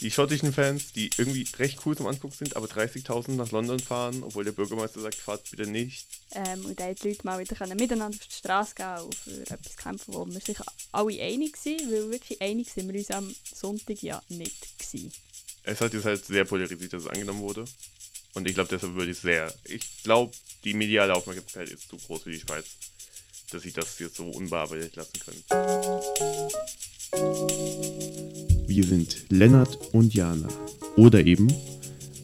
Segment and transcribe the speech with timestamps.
[0.00, 4.22] die schottischen Fans, die irgendwie recht cool zum Angucken sind, aber 30.000 nach London fahren,
[4.22, 6.06] obwohl der Bürgermeister sagt, fahrt bitte nicht.
[6.32, 9.42] Ähm, und dann die Leute mal wieder können miteinander auf die Straße gehen und für
[9.42, 10.58] etwas kämpfen, wo wir sich
[10.92, 15.12] alle einig sind, weil wirklich einig sind wir uns am Sonntag ja nicht gewesen.
[15.64, 17.64] Es hat jetzt halt sehr polarisiert, dass es angenommen wurde.
[18.34, 19.52] Und ich glaube, deshalb würde ich sehr.
[19.64, 20.32] Ich glaube,
[20.64, 22.64] die mediale Aufmerksamkeit ist zu groß für die Schweiz,
[23.50, 25.44] dass sie das jetzt so unbearbeitet lassen können.
[28.80, 30.48] Wir sind Lennart und Jana.
[30.96, 31.52] Oder eben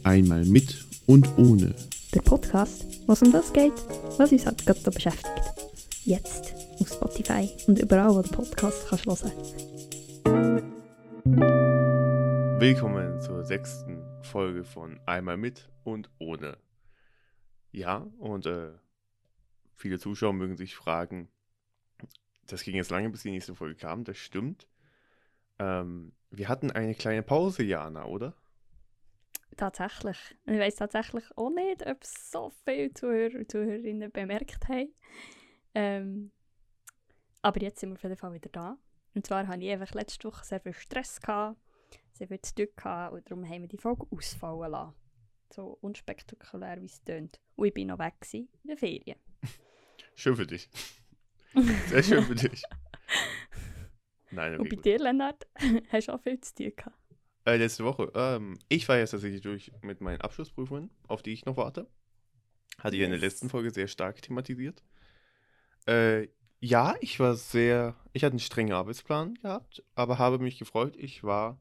[0.04, 1.74] einmal mit und ohne.
[2.14, 3.74] Der Podcast, was um das geht,
[4.16, 5.28] was uns halt gerade so beschäftigt.
[6.04, 9.32] Jetzt auf Spotify und überall, wo du Podcast kannst hören.
[12.58, 16.56] Willkommen zur sechsten Folge von Einmal mit und ohne.
[17.70, 18.70] Ja, und äh,
[19.74, 21.28] viele Zuschauer mögen sich fragen,
[22.46, 24.66] das ging jetzt lange, bis die nächste Folge kam, das stimmt.
[25.58, 28.34] Ähm, wir hatten eine kleine Pause, Jana, oder?
[29.56, 30.18] Tatsächlich.
[30.44, 34.94] Ich weiß tatsächlich auch nicht, ob so viele Zuhörer und Zuhörerinnen bemerkt haben.
[35.74, 36.30] Ähm,
[37.40, 38.76] aber jetzt sind wir auf jeden Fall wieder da.
[39.14, 41.58] Und zwar hatte ich einfach letzte Woche sehr viel Stress, gehabt,
[42.12, 44.94] sehr viel zu tun gehabt, und darum haben wir die Folge ausfallen lassen.
[45.54, 47.40] So unspektakulär, wie es tönt.
[47.54, 49.18] Und ich war noch weg gewesen, in den Ferien.
[50.14, 50.68] Schön für dich.
[51.88, 52.62] Sehr schön für dich.
[54.36, 54.84] Nein, okay, und bei gut.
[54.84, 55.46] dir, Lennart,
[55.90, 56.96] hast du auch viel zu tun gehabt.
[57.46, 58.12] Äh, letzte Woche.
[58.14, 61.88] Ähm, ich war jetzt tatsächlich durch mit meinen Abschlussprüfungen, auf die ich noch warte.
[62.78, 64.82] Hatte ich in der letzten Folge sehr stark thematisiert.
[65.86, 66.28] Äh,
[66.60, 67.96] ja, ich war sehr.
[68.12, 70.96] Ich hatte einen strengen Arbeitsplan gehabt, aber habe mich gefreut.
[70.96, 71.58] Ich war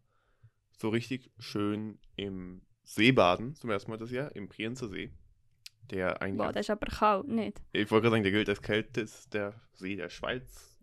[0.78, 5.12] so richtig schön im Seebaden zum ersten Mal das Jahr, im Brienzer See.
[5.92, 6.40] Der eigentlich.
[6.40, 7.62] Boah, das ist aber kalt, nicht?
[7.72, 10.78] Ich wollte gerade sagen, der gilt als kältester See der Schweiz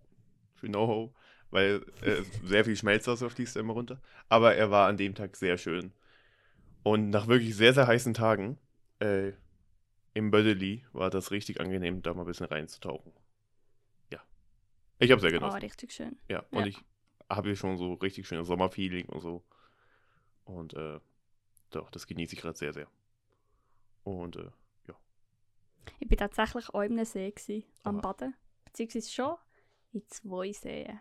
[0.55, 1.13] für Know-how,
[1.53, 4.03] weil äh, sehr viel Schmelzwasser fließt immer runter.
[4.31, 5.93] Aber er war an dem Tag sehr schön.
[6.85, 8.59] Und nach wirklich sehr, sehr heißen Tagen
[9.01, 9.33] äh,
[10.15, 13.13] im Bödeli war das richtig angenehm, da mal ein bisschen reinzutauchen.
[14.11, 14.23] Ja.
[14.99, 15.59] Ich habe sehr Oh, genossen.
[15.61, 16.19] richtig schön.
[16.29, 16.67] ja, und ja.
[16.67, 16.79] ich
[17.31, 19.45] habe hier schon so richtig schönes Sommerfeeling und so.
[20.45, 21.01] Und äh,
[21.71, 22.89] doch, das genieße ich gerade sehr, sehr.
[24.05, 24.51] Und äh,
[25.99, 28.01] Ich war tatsächlich auch in einem See gewesen, am.
[28.01, 28.35] Baden.
[28.65, 29.37] Beziehungsweise schon
[29.93, 31.01] in zwei Seen.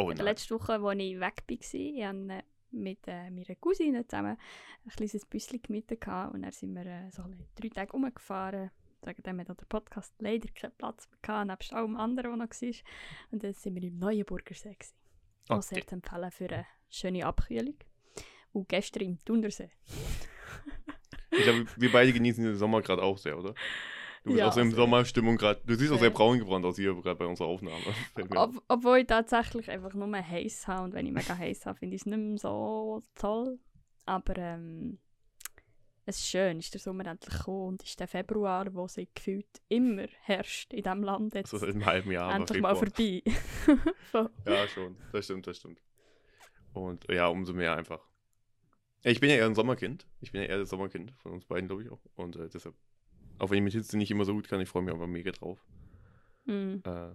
[0.00, 0.32] Oh In der nein.
[0.32, 4.36] letzten Woche, als ich weg war, ich hatte mit äh, meiner Cousine zusammen
[4.84, 7.24] ein kleines Büsschen gemietet und dann sind wir äh, so
[7.56, 8.70] drei Tage rumgefahren.
[9.02, 12.68] Wegen dem hat der Podcast leider keinen Platz mehr gehabt, nebst allem anderen, was noch
[12.68, 12.74] war.
[13.30, 14.74] Und dann sind wir im Neuenburger See.
[14.74, 14.94] Gewesen.
[15.48, 15.74] Auch Okay.
[15.76, 17.76] sehr zu empfehlen für eine schöne Abkühlung.
[18.52, 19.70] Und gestern im Thunersee.
[21.30, 23.54] Ich glaube, wir beide genießen den Sommer gerade auch sehr, oder?
[24.22, 25.60] Du bist Ja, auch so also- Sommerstimmung gerade.
[25.64, 27.82] Du siehst auch sehr braun gebrannt aus hier gerade bei unserer Aufnahme.
[28.36, 31.96] Ob, obwohl ich tatsächlich einfach nur heiß habe und wenn ich mega heiß habe, finde
[31.96, 33.58] ich es nicht mehr so toll.
[34.04, 34.98] Aber ähm,
[36.06, 39.46] es ist schön, ist der Sommer endlich gekommen und ist der Februar, wo sie gefühlt
[39.68, 42.34] immer herrscht in diesem Land jetzt so seit einem halben Jahr.
[42.34, 43.22] endlich mal vorbei.
[44.44, 44.96] Ja, schon.
[45.12, 45.80] Das stimmt, das stimmt.
[46.72, 48.00] Und ja, umso mehr einfach.
[49.02, 50.06] Ich bin ja eher ein Sommerkind.
[50.20, 52.00] Ich bin ja eher das Sommerkind von uns beiden, glaube ich auch.
[52.16, 52.74] Und äh, deshalb,
[53.40, 55.32] auch wenn ich mit Hitze nicht immer so gut kann, ich freue mich einfach mega
[55.32, 55.64] drauf.
[56.44, 56.76] Mm.
[56.84, 57.14] Äh,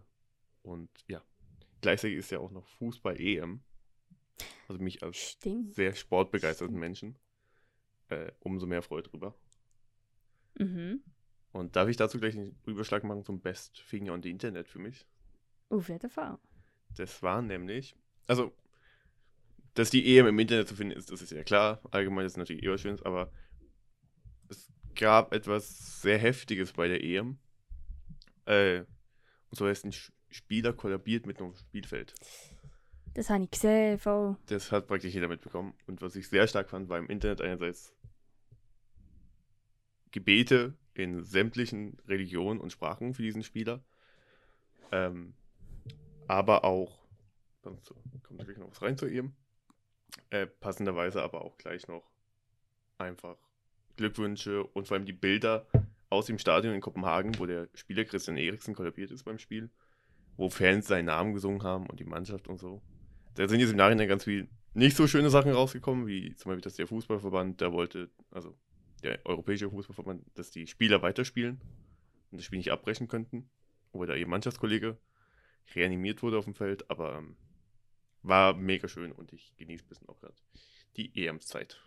[0.64, 1.22] und ja,
[1.82, 3.62] gleichzeitig ist ja auch noch Fußball-EM.
[4.68, 5.74] Also mich als Stimmt.
[5.76, 7.18] sehr sportbegeisterten Menschen
[8.10, 9.36] äh, umso mehr Freude drüber.
[10.58, 11.04] Mhm.
[11.52, 14.80] Und darf ich dazu gleich einen Überschlag machen zum Best Thing on the Internet für
[14.80, 15.06] mich?
[15.70, 16.38] Jeden Fall.
[16.98, 17.96] Das war nämlich,
[18.28, 18.54] also,
[19.74, 21.82] dass die EM im Internet zu finden ist, das ist ja klar.
[21.92, 23.45] Allgemein ist es natürlich eher schön, aber es
[24.96, 27.38] gab etwas sehr Heftiges bei der EM.
[28.46, 28.80] Äh,
[29.50, 29.94] und zwar ist ein
[30.30, 32.14] Spieler kollabiert mit einem Spielfeld.
[33.14, 34.36] Das habe ich gesehen, voll.
[34.48, 35.74] Das hat praktisch jeder mitbekommen.
[35.88, 37.96] Und was ich sehr stark fand, war im Internet einerseits
[40.12, 43.84] Gebete in sämtlichen Religionen und Sprachen für diesen Spieler.
[44.92, 45.34] Ähm,
[46.28, 47.06] aber auch,
[47.64, 49.34] sonst kommt natürlich noch was rein zu ihm.
[50.30, 52.10] Äh, passenderweise aber auch gleich noch
[52.98, 53.38] einfach
[53.96, 55.68] Glückwünsche und vor allem die Bilder
[56.10, 59.70] aus dem Stadion in Kopenhagen, wo der Spieler Christian Eriksen kollabiert ist beim Spiel,
[60.38, 62.82] wo Fans seinen Namen gesungen haben und die Mannschaft und so.
[63.36, 66.62] Da sind jetzt im Nachhinein ganz viel nicht so schöne Sachen rausgekommen, wie zum Beispiel,
[66.62, 68.58] dass der Fußballverband, der wollte, also
[69.04, 71.62] der Europäische Fußballverband, dass die Spieler weiterspielen
[72.32, 73.50] und das Spiel nicht abbrechen könnten,
[73.92, 74.98] obwohl da ihr Mannschaftskollege
[75.74, 77.38] reanimiert wurde auf dem Feld, aber ähm,
[78.22, 80.36] war mega schön und ich genieße ein bisschen auch gerade
[80.98, 81.82] die EM-Zeit.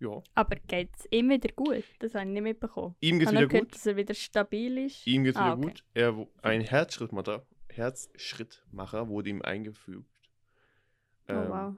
[0.00, 0.22] Ja.
[0.34, 1.84] Aber geht es ihm wieder gut?
[1.98, 2.96] Das habe ich nicht mitbekommen.
[3.00, 3.74] Ihm geht's habe wieder gehört, gut.
[3.74, 5.06] dass er wieder stabil ist.
[5.06, 5.66] Ihm geht's Ah, wieder okay.
[5.68, 5.84] gut.
[5.94, 10.08] Er, ein Herzschrittmacher, Herzschrittmacher wurde ihm eingefügt.
[11.28, 11.74] Oh, Ähm, wow.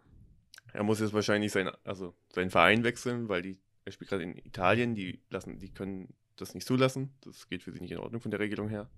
[0.73, 4.39] Er muss jetzt wahrscheinlich sein, also seinen Verein wechseln, weil die, er spielt gerade in
[4.39, 7.13] Italien, die lassen, die können das nicht zulassen.
[7.23, 8.89] Das geht für sie nicht in Ordnung von der Regelung her.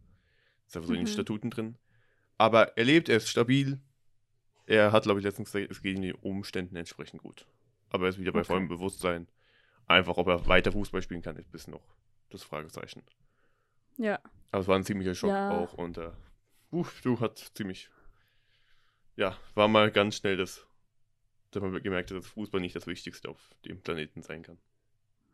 [0.67, 1.13] Ist einfach so in den Mhm.
[1.13, 1.77] Statuten drin.
[2.39, 3.81] Aber er lebt, er ist stabil.
[4.67, 7.47] Er hat, glaube ich, letztens gesagt, es geht in den Umständen entsprechend gut.
[7.95, 8.49] Aber er ist wieder bei Okay.
[8.49, 9.29] vollem Bewusstsein.
[9.87, 11.95] Einfach, ob er weiter Fußball spielen kann, ist bis noch
[12.31, 13.05] das Fragezeichen.
[13.99, 14.19] Ja.
[14.51, 15.51] Aber es war ein ziemlicher Schock Ja.
[15.51, 16.11] auch und äh,
[16.73, 17.89] uff, du hat ziemlich,
[19.15, 20.67] ja, war mal ganz schnell das,
[21.53, 24.59] dass man gemerkt hat, dass Fußball nicht das Wichtigste auf dem Planeten sein kann.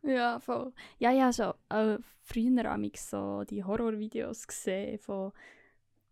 [0.02, 0.74] Ja, voll.
[0.98, 1.54] Ja, ja, so.
[1.70, 5.32] Äh, früher habe ich so die Horrorvideos gesehen von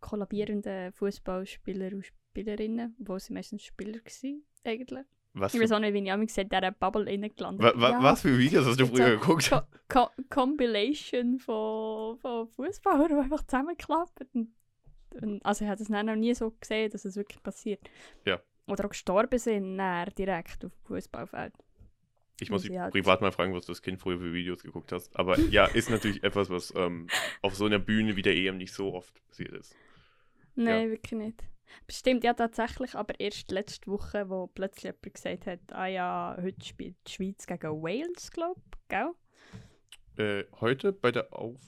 [0.01, 5.05] kollabierenden Fußballspielern und Spielerinnen, wo sie meistens Spieler waren, eigentlich.
[5.41, 7.91] Was, Ich weiß auch nicht, wie ich mich in dieser Bubble innen gelandet wa, wa,
[7.91, 9.51] Ja, was für Videos hast du früher so geguckt?
[9.51, 14.29] Co Co Compilation von, von Fußballern, die einfach zusammenklappen.
[14.35, 17.81] Und, und, also ich habe das noch nie so gesehen, dass es wirklich passiert.
[18.25, 18.41] Ja.
[18.67, 19.79] Oder auch gestorben sind,
[20.19, 21.55] direkt auf dem Fußballfeld.
[22.41, 24.63] Ich muss dich ich halt- privat mal fragen, was du als Kind früher für Videos
[24.63, 25.15] geguckt hast.
[25.17, 27.09] Aber ja, ist natürlich etwas, was ähm,
[27.43, 29.75] auf so einer Bühne wie der EM nicht so oft passiert ist.
[30.55, 31.45] Nein, wirklich nicht.
[31.87, 36.65] Bestimmt ja tatsächlich, aber erst letzte Woche, wo plötzlich jemand gesagt hat, ah ja, heute
[36.65, 39.13] spielt die Schweiz gegen Wales, glaube ich, gell?
[40.17, 41.61] Äh, heute bei der Auf...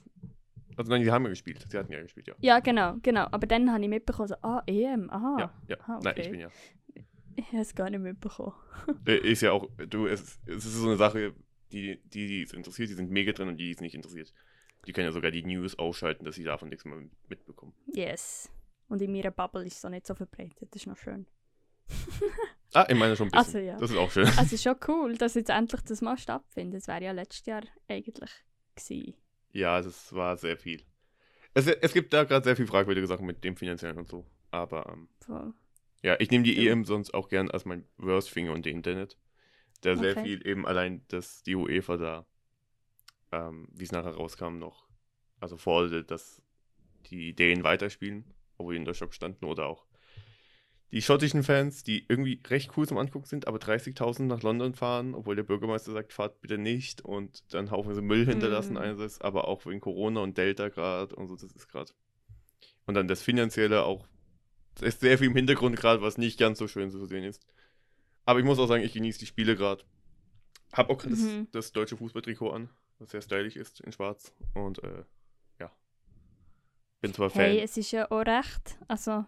[0.76, 1.64] Also nein, die haben ja gespielt.
[1.69, 2.35] Sie hatten ja gespielt, ja.
[2.41, 3.26] Ja, genau, genau.
[3.31, 5.37] Aber dann habe ich mitbekommen, so, ah, EM, aha.
[5.38, 5.76] Ja, ja.
[5.87, 6.31] Ah, Nein, ich okay.
[6.31, 6.49] bin ja.
[7.37, 8.55] Ich habe es gar nicht mitbekommen.
[9.06, 11.35] Äh, Ist ja auch, du, es, es ist so eine Sache,
[11.73, 14.32] die, die, die es interessiert, die sind mega drin und die, die es nicht interessiert.
[14.87, 16.99] Die können ja sogar die News ausschalten, dass sie davon nichts mehr
[17.29, 17.75] mitbekommen.
[17.87, 18.50] Yes.
[18.90, 21.26] Und in meiner Bubble ist es auch nicht so verbreitet, das ist noch schön.
[22.72, 23.46] Ah, in meiner schon ein bisschen.
[23.46, 23.76] Also, ja.
[23.78, 24.26] Das ist auch schön.
[24.26, 26.82] Also es ist schon cool, dass jetzt endlich das mal stattfindet.
[26.82, 28.31] Das wäre ja letztes Jahr eigentlich
[28.76, 29.14] gewesen.
[29.50, 30.84] Ja, das war sehr viel.
[31.52, 34.25] Es, es gibt da gerade sehr viel fragwürdige Sachen mit dem finanziellen und so.
[34.52, 35.52] Aber ähm, So.
[36.02, 36.70] ja, ich nehme die Ja.
[36.70, 39.19] EM sonst auch gern als mein Worst Finger und Internet.
[39.81, 40.22] Da sehr Okay.
[40.22, 42.26] viel eben allein, dass die UEFA da,
[43.32, 44.87] ähm, wie es nachher rauskam, noch,
[45.40, 46.40] also forderte, dass
[47.06, 48.25] die Ideen weiterspielen,
[48.60, 49.86] obwohl die in der Shop standen, oder auch
[50.92, 55.14] die schottischen Fans, die irgendwie recht cool zum Angucken sind, aber 30.000 nach London fahren,
[55.14, 58.78] obwohl der Bürgermeister sagt, fahrt bitte nicht und dann haufenweise Müll hinterlassen Mhm.
[58.80, 61.92] einerseits, aber auch wegen Corona und Delta gerade und so, das ist gerade.
[62.86, 64.08] Und dann das Finanzielle auch,
[64.74, 67.46] da ist sehr viel im Hintergrund gerade, was nicht ganz so schön zu sehen ist.
[68.24, 69.84] Aber ich muss auch sagen, ich genieße die Spiele gerade.
[70.72, 71.46] Hab auch gerade Mhm.
[71.52, 72.68] das, das deutsche Fußballtrikot an,
[72.98, 75.04] was sehr stylisch ist in schwarz und äh.
[77.00, 77.43] Bin zwar Fan.
[77.43, 79.25] Hey, es ist ja auch recht, also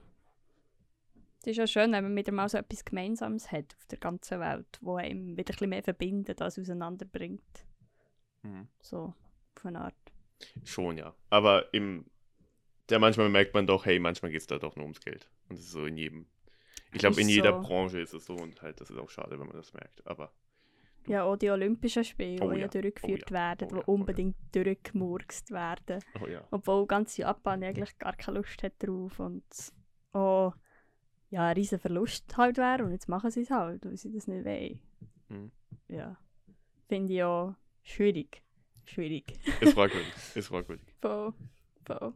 [1.41, 4.39] es ist ja schön, wenn man wieder mal so etwas Gemeinsames hat auf der ganzen
[4.41, 7.67] Welt, wo einem wieder ein bisschen mehr verbindet als auseinanderbringt.
[8.43, 8.69] Mhm.
[8.81, 9.15] So,
[9.57, 9.95] auf eine Art.
[10.65, 11.15] Schon, ja.
[11.31, 12.05] Aber im,
[12.89, 15.29] der manchmal merkt man doch, hey, manchmal geht es da doch nur ums Geld.
[15.49, 16.27] Und das ist so in jedem.
[16.93, 17.61] Ich glaube, in jeder so.
[17.63, 20.07] Branche ist es so und halt, das ist auch schade, wenn man das merkt.
[20.07, 20.33] Aber
[21.08, 23.76] Ja, auch die Olympischen Spiele, Oh die ja, ja durchgeführt oh ja, werden, oh die
[23.76, 23.94] ja, oh ja.
[23.94, 26.00] unbedingt durchgemurkst werden.
[26.22, 26.46] oh ja.
[26.50, 29.44] Obwohl ganz Japan eigentlich gar keine Lust hat drauf und
[30.12, 30.54] auch
[31.31, 32.84] ja, ein riesen Verlust halt wäre.
[32.84, 34.81] Und jetzt machen sie es halt, weil sie das nicht wollen.
[35.28, 35.50] Mhm.
[35.88, 36.16] Ja.
[36.88, 38.43] Finde ich auch schwierig.
[38.84, 39.38] Schwierig.
[39.60, 40.12] Ist fragwürdig.
[40.34, 40.94] ist fragwürdig.
[41.00, 41.32] Voll.
[41.84, 42.14] Voll.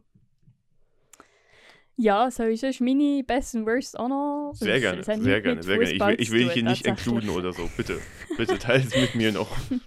[1.99, 4.53] Ja, soll ich sonst meine Best and Worst auch noch?
[4.53, 5.91] Sehr gerne, Es sehr gerne, mit sehr gerne.
[5.91, 7.67] Ich will, ich will hier nicht inkluden oder so.
[7.75, 7.99] Bitte.
[8.37, 9.49] Bitte teile es mit mir noch.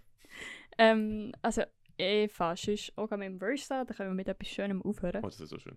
[0.78, 1.62] Ähm, also,
[1.98, 5.22] ich fange sonst auch mit dem Worst an, dann können wir mit etwas Schönem aufhören.
[5.22, 5.76] Oh, das ist so schön.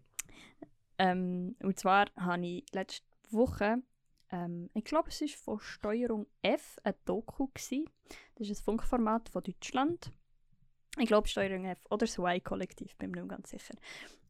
[0.98, 3.84] Ähm, und zwar habe ich letzte Woche,
[4.32, 7.48] ähm, ich glaube, es war von Steuerung F ein Doku.
[7.54, 7.90] Gewesen.
[8.36, 10.14] Das ist ein Funkformat von Deutschland.
[11.00, 13.74] Ich glaube, Steuerung F oder das Y-Kollektiv, bin mir nicht ganz sicher.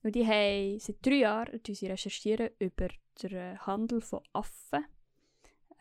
[0.01, 2.87] Und die haben seit drei Jahren sie recherchieren über
[3.21, 4.85] den Handel von Affen.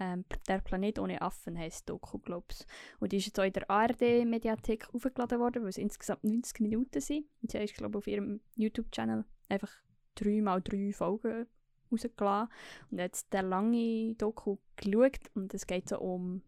[0.01, 2.67] Ähm, der Planet ohne Affen heisst Doku, glaube ich.
[2.99, 7.01] Und die ist jetzt auch in der ARD-Mediathek aufgeladen worden, weil es insgesamt 90 Minuten
[7.01, 7.27] sind.
[7.43, 9.71] Und sie haben, glaube auf ihrem YouTube-Channel einfach
[10.15, 11.47] drei mal drei Folgen
[11.91, 12.49] rausgelassen.
[12.91, 16.43] Und jetzt der lange Doku geschaut und es geht so um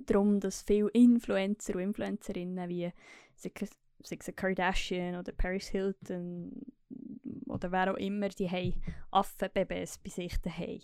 [0.00, 2.92] darum, dass viele Influencer und Influencerinnen wie
[3.34, 3.50] sei
[4.32, 6.52] Kardashian oder Paris Hilton
[7.46, 10.80] oder wer auch immer, die haben Affenbabys bei sich daheim.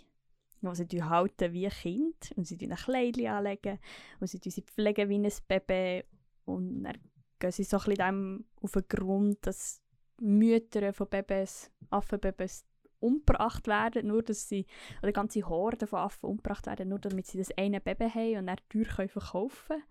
[0.63, 3.79] Die sie halten wie ein Kind und sie ein Kleidchen anlegen
[4.21, 6.05] und sie sie pflegen wie ein Baby
[6.45, 6.99] und dann
[7.39, 9.83] gehen sie so ein bisschen auf den Grund, dass
[10.21, 12.65] Mütter von Babys, Affenbabys
[13.03, 14.67] umgebracht werden, nur dass sie,
[15.03, 18.47] oder ganze Horden von Affen umgebracht werden, nur damit sie das eine Baby haben und
[18.47, 19.83] dann teuer können verkaufen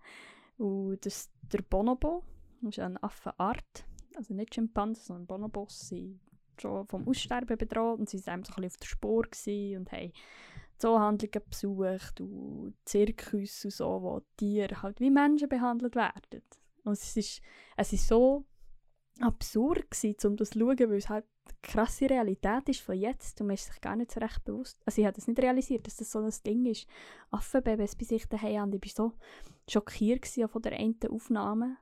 [0.58, 2.22] Und das der Bonobo,
[2.62, 3.84] ist eine Affenart,
[4.16, 6.20] also nicht Schimpansen, sondern Bonobos sind
[6.60, 10.12] schon vom Aussterben bedroht und sie waren so ein auf der Spur und haben
[10.78, 16.42] Zoohandlungen besucht und Zirkus und so, wo Tiere halt wie Menschen behandelt werden.
[16.84, 17.40] Und es ist,
[17.76, 18.44] es ist so
[19.20, 21.24] absurd gewesen, um das zu schauen, weil es halt
[21.62, 24.80] krasse Realität ist von jetzt und man ist sich gar nicht so recht bewusst.
[24.84, 26.86] Also ich habe das nicht realisiert, dass das so ein Ding ist.
[27.30, 29.12] Affenbabys bei sich daheim haben, ich war so
[29.68, 31.76] schockiert von der einen Aufnahme.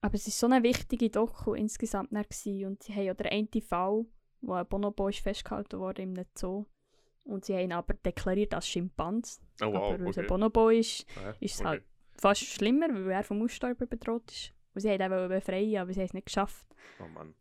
[0.00, 2.66] Aber es war so eine wichtige Doku insgesamt gewesen.
[2.66, 4.06] und sie haben ja den einen Fall,
[4.40, 6.66] wo ein Bonobo ist festgehalten wurde im Zoo
[7.28, 9.40] und sie haben ihn aber deklariert als Schimpans.
[9.60, 10.10] Oh, wow, aber weil okay.
[10.10, 11.68] es ein Bonobo ist, Aha, ist es okay.
[11.68, 14.54] halt fast schlimmer, weil er vom Aussterben bedroht ist.
[14.74, 16.66] Und sie wollten ihn befreien, aber sie haben es nicht geschafft.
[17.00, 17.34] Oh Mann.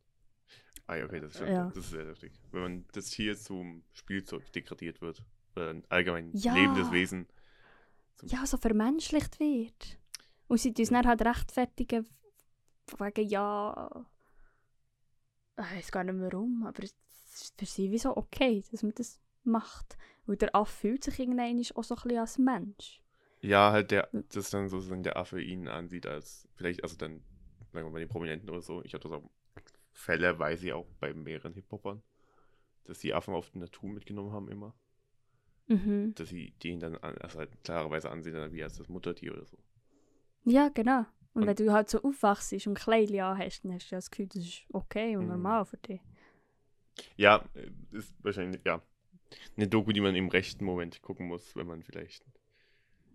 [0.87, 1.65] Ah ja, okay, das ist, schon, Ja.
[1.67, 2.31] das ist sehr heftig.
[2.51, 5.21] Wenn man das Tier zum Spielzeug degradiert wird,
[5.55, 6.53] oder ein allgemein Ja.
[6.53, 7.27] lebendes Wesen.
[8.23, 9.99] Ja, so vermenschlicht wird.
[10.47, 12.07] Und sie uns dann halt rechtfertigen,
[12.97, 14.05] wegen ja.
[15.59, 16.93] Ich weiß gar nicht mehr warum, aber es
[17.33, 19.97] ist für sie wie so okay, dass man das macht.
[20.25, 23.01] Weil der Affe fühlt sich irgendwann auch so ein bisschen als Mensch.
[23.41, 27.23] Ja, halt der, dass dann sozusagen der Affe ihn ansieht als, vielleicht, also dann,
[27.71, 28.83] sagen wir mal, die Prominenten oder so.
[28.83, 29.29] Ich habe das auch
[29.97, 32.01] Fälle, weiß ich auch bei mehreren Hip-Hopern,
[32.85, 34.75] dass die Affen auf die Natur mitgenommen haben immer.
[35.67, 36.13] Mhm.
[36.15, 39.45] Dass sie den dann an, also halt klarerweise ansehen, dann wie als das Muttertier oder
[39.45, 39.57] so.
[40.45, 41.05] Ja, genau.
[41.33, 44.09] Und, Und- wenn du halt so aufwachst und Kleidchen anhast, dann hast du ja das
[44.09, 45.29] Gefühl, das ist okay und Mhm.
[45.29, 46.01] normal für dich.
[47.17, 48.81] Ja, äh, ist wahrscheinlich, ja,
[49.57, 52.25] eine Doku, die man im rechten Moment gucken muss, wenn man vielleicht.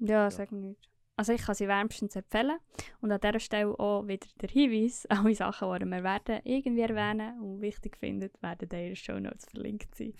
[0.00, 0.91] Ja, sag nicht.
[1.16, 2.58] Also ich kann sie wärmstens empfehlen.
[3.00, 7.38] Und an dieser Stelle auch wieder der Hinweis, alle Sachen, die wir werden irgendwie erwähnen
[7.40, 10.14] und wichtig finden, werden in den Show Notes verlinkt sein.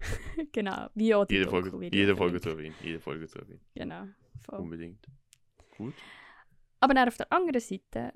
[0.52, 2.74] genau, wie auch die Jede Folge, jede zu erwähnen.
[2.82, 3.60] Jede Folge zu erwähnen.
[3.74, 4.04] Genau,
[4.40, 4.60] voll.
[4.60, 5.06] Unbedingt.
[5.76, 5.94] Gut.
[6.80, 8.12] Aber dann auf der anderen Seite,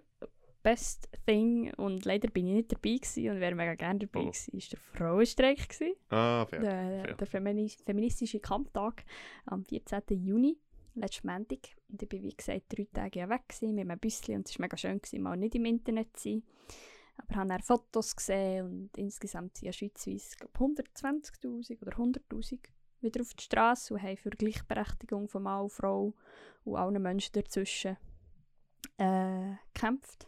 [0.62, 4.26] Best Thing, und leider bin ich nicht dabei gewesen und wäre mega gerne dabei Oh.
[4.26, 5.94] gewesen, ist der Frauenstreik gewesen.
[6.08, 6.60] Ah, fair.
[6.60, 6.70] der,
[7.04, 7.14] fair.
[7.16, 9.04] der Femini feministische Kampftag
[9.46, 10.02] am 14.
[10.24, 10.56] Juni,
[10.94, 11.58] letzten Montag.
[11.88, 14.58] Und ich war, wie gesagt, drei Tage ja weg gewesen, mit einem Büsschen und es
[14.58, 16.42] war mega schön, gewesen, mal nicht im Internet zu sein.
[17.16, 22.58] Aber habe dann Fotos gesehen und insgesamt sind ja schweizweit glaub, 120'000 oder 100'000
[23.00, 26.14] wieder auf die Straße und haben für Gleichberechtigung von Mann und Frau
[26.64, 27.96] und allen Menschen dazwischen
[28.98, 30.26] äh, gekämpft.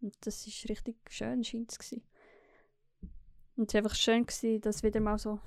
[0.00, 1.92] Und das ist richtig schön, scheint es.
[3.56, 5.40] Und es war einfach schön, gewesen, dass wieder mal so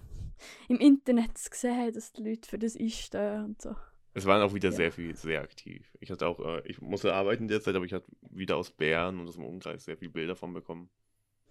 [0.67, 3.75] im Internet zu sehen, dass die Leute für das einstehen und so.
[4.13, 4.75] Es waren auch wieder Ja.
[4.75, 5.97] sehr viel, sehr aktiv.
[5.99, 9.27] Ich hatte auch, äh, ich musste arbeiten derzeit, aber ich hatte wieder aus Bern und
[9.27, 10.89] aus dem Umkreis sehr viele Bilder von bekommen.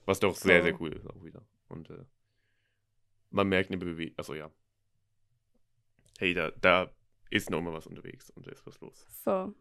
[0.05, 0.65] Was doch sehr, Oh.
[0.65, 1.45] sehr cool ist auch wieder.
[1.69, 2.05] Und äh,
[3.31, 4.51] man merkt eine Bewegung, also ja.
[6.19, 6.91] Hey, da, da
[7.31, 9.07] ist noch mal was unterwegs und da ist was los.
[9.23, 9.55] Voll.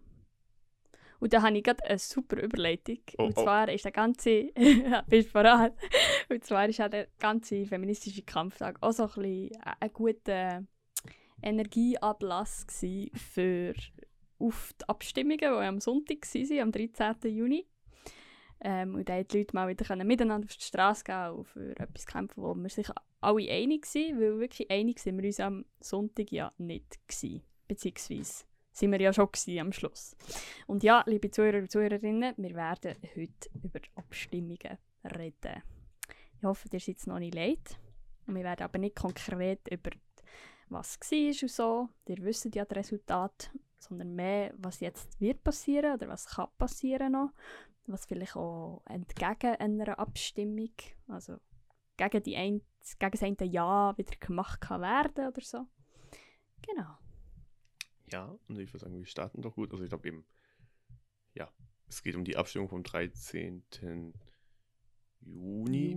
[1.20, 2.98] Und da habe ich gerade eine super Überleitung.
[3.18, 3.44] Oh, und oh.
[3.44, 4.50] zwar ist der ganze.
[5.08, 5.74] bist bereit?
[6.30, 10.64] Und zwar ist auch der ganze feministische Kampftag auch so ein bisschen ein guter
[11.42, 12.66] Energieablass
[13.14, 13.74] für
[14.40, 17.16] auf die Abstimmungen, die am Sonntag waren, am 13.
[17.36, 17.68] Juni.
[18.64, 21.46] Ähm, und da haben die Leute mal wieder können miteinander auf die Straße gehen und
[21.46, 22.88] für etwas kämpfen, wo wir sich
[23.20, 27.42] alle einig waren, weil wirklich einig sind wir uns am Sonntag ja nicht gewesen.
[27.68, 29.30] Beziehungsweise sind wir ja schon
[29.60, 30.16] am Schluss.
[30.68, 35.64] Und ja, liebe Zuhörer und Zuhörerinnen, wir werden heute über Abstimmungen reden.
[36.38, 37.80] Ich hoffe, ihr seid noch nicht leid.
[38.28, 39.92] Wir werden aber nicht konkret über
[40.72, 41.90] was war und so.
[42.08, 47.12] Ihr wisst ja das Resultat, sondern mehr, was jetzt wird passieren oder was kann passieren
[47.12, 47.32] noch.
[47.88, 50.72] Was vielleicht auch entgegen einer Abstimmung,
[51.08, 51.38] also
[51.98, 52.62] gegen, die ein,
[53.00, 55.68] gegen das eine Ja wieder gemacht kann werden oder so.
[56.62, 56.98] Genau.
[58.12, 59.72] Ja, und ich würde sagen, wir starten doch gut.
[59.72, 60.26] Also ich glaube eben,
[61.34, 61.52] ja,
[61.88, 63.64] es geht um die Abstimmung vom 13.
[65.22, 65.96] Juni.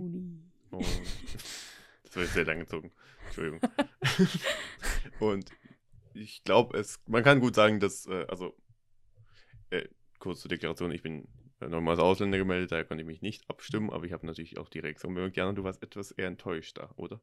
[0.71, 0.85] Und
[2.15, 2.91] das jetzt sehr lang gezogen.
[3.25, 3.59] Entschuldigung.
[5.19, 5.51] und
[6.13, 8.55] ich glaube, es, man kann gut sagen, dass, äh, also,
[9.69, 9.87] äh,
[10.19, 11.27] kurz zur Deklaration, ich bin
[11.59, 14.57] äh, nochmal als Ausländer gemeldet, daher konnte ich mich nicht abstimmen, aber ich habe natürlich
[14.57, 15.37] auch die Reaktion bemerkt.
[15.37, 17.21] Jana, du warst etwas eher enttäuscht da, oder?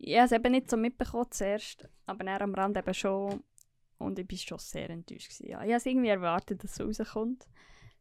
[0.00, 3.42] Habe es eben nicht so mitbekommen zuerst, aber dann am Rand eben schon.
[3.98, 5.40] Und ich war schon sehr enttäuscht.
[5.40, 5.58] Ja.
[5.58, 7.48] Ich habe es irgendwie erwartet, dass es rauskommt.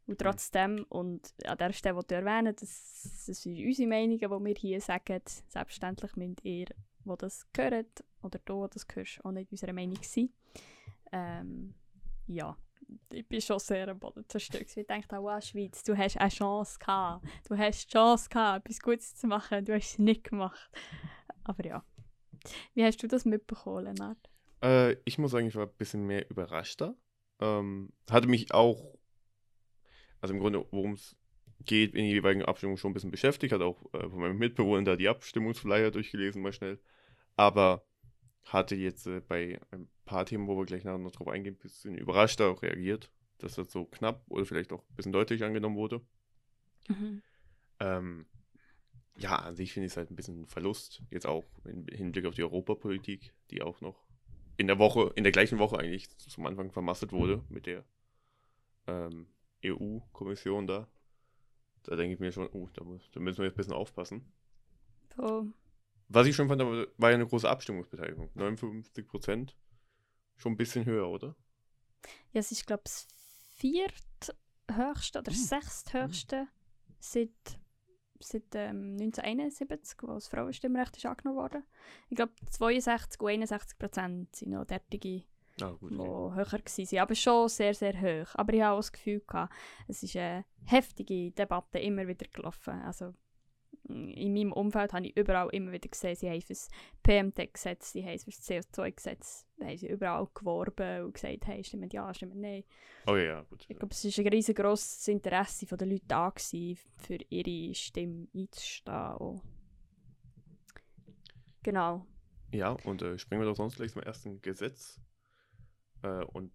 [0.07, 4.29] Und trotzdem, und an der Stelle, die du erwähnen, das, das sind unsere Meinungen, die
[4.29, 5.21] wir hier sagen.
[5.25, 10.01] Selbstverständlich müsst ihr, die das hört, oder du, die das hörst, auch nicht unserer Meinung
[10.01, 10.29] sein.
[11.11, 11.73] Ähm,
[12.27, 12.57] ja,
[13.11, 14.75] ich bin schon sehr am Boden zerstört.
[14.75, 17.25] Ich dachte, wow, Schweiz, du hast eine Chance gehabt.
[17.47, 19.65] Du hast die Chance gehabt, etwas Gutes zu machen.
[19.65, 20.69] Du hast es nicht gemacht.
[21.43, 21.83] Aber ja.
[22.73, 24.29] Wie hast du das mitbekommen, Lennart?
[24.63, 26.95] Äh, ich muss sagen, ich war ein bisschen mehr überraschter.
[27.39, 28.96] Ähm, hatte mich auch,
[30.21, 31.15] also im Grunde, worum es
[31.65, 33.53] geht, in den jeweiligen Abstimmungen schon ein bisschen beschäftigt.
[33.53, 36.79] Hatte auch äh, von meinem Mitbewohner da die Abstimmungsflyer durchgelesen, mal schnell.
[37.35, 37.85] Aber
[38.43, 41.59] hatte jetzt äh, bei ein paar Themen, wo wir gleich nachher noch drauf eingehen, ein
[41.59, 45.75] bisschen überrascht auch reagiert, dass das so knapp oder vielleicht auch ein bisschen deutlich angenommen
[45.75, 46.01] wurde.
[46.87, 47.21] Mhm.
[47.79, 48.25] Ähm,
[49.17, 51.01] ja, an sich finde ich es halt ein bisschen ein Verlust.
[51.09, 54.07] Jetzt auch im Hinblick auf die Europapolitik, die auch noch
[54.57, 57.83] in der Woche, in der gleichen Woche eigentlich zum Anfang vermasselt wurde mit der
[58.87, 59.27] ähm,
[59.71, 60.87] EU-Kommission da.
[61.83, 64.31] Da denke ich mir schon, oh, da, muss, da müssen wir jetzt ein bisschen aufpassen.
[65.15, 65.47] So.
[66.09, 68.29] Was ich schon fand, war ja eine große Abstimmungsbeteiligung.
[68.33, 69.57] 59 Prozent.
[70.35, 71.35] Schon ein bisschen höher, oder?
[72.31, 73.07] Ja, es ist, glaube ich, das
[73.55, 76.47] vierthöchste oder das sechsthöchste
[76.99, 77.59] seit,
[78.19, 81.63] seit ähm, 1971, wo das Frauenstimmrecht ist angenommen wurde.
[82.09, 85.23] Ich glaube, 62 und 61 Prozent sind noch derartige,
[85.61, 85.91] Ah, gut.
[85.91, 86.35] die Okay.
[86.35, 86.99] höher waren.
[86.99, 88.35] Aber schon sehr, sehr hoch.
[88.35, 89.53] Aber ich habe auch das Gefühl, gehabt,
[89.87, 92.81] es ist eine heftige Debatte immer wieder gelaufen.
[92.81, 93.13] Also,
[93.89, 96.67] in meinem Umfeld habe ich überall immer wieder gesehen, sie haben für das
[97.03, 101.93] PMT-Gesetz, sie haben für das CO2-Gesetz, da haben sie überall geworben und gesagt, hey, stimmt
[101.93, 102.63] ja, stimmt nein.
[103.05, 103.65] Oh ja, ja, gut.
[103.67, 109.41] Ich glaube, es war ein riesengroßes Interesse der Leute da, gewesen, für ihre Stimme einzustehen.
[111.63, 112.05] Genau.
[112.51, 114.99] Ja, und äh, springen wir doch sonst gleich zum ersten Gesetz.
[116.03, 116.51] Äh, und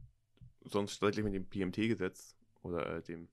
[0.65, 3.29] sonst startlich mit dem PMT-Gesetz oder äh, dem.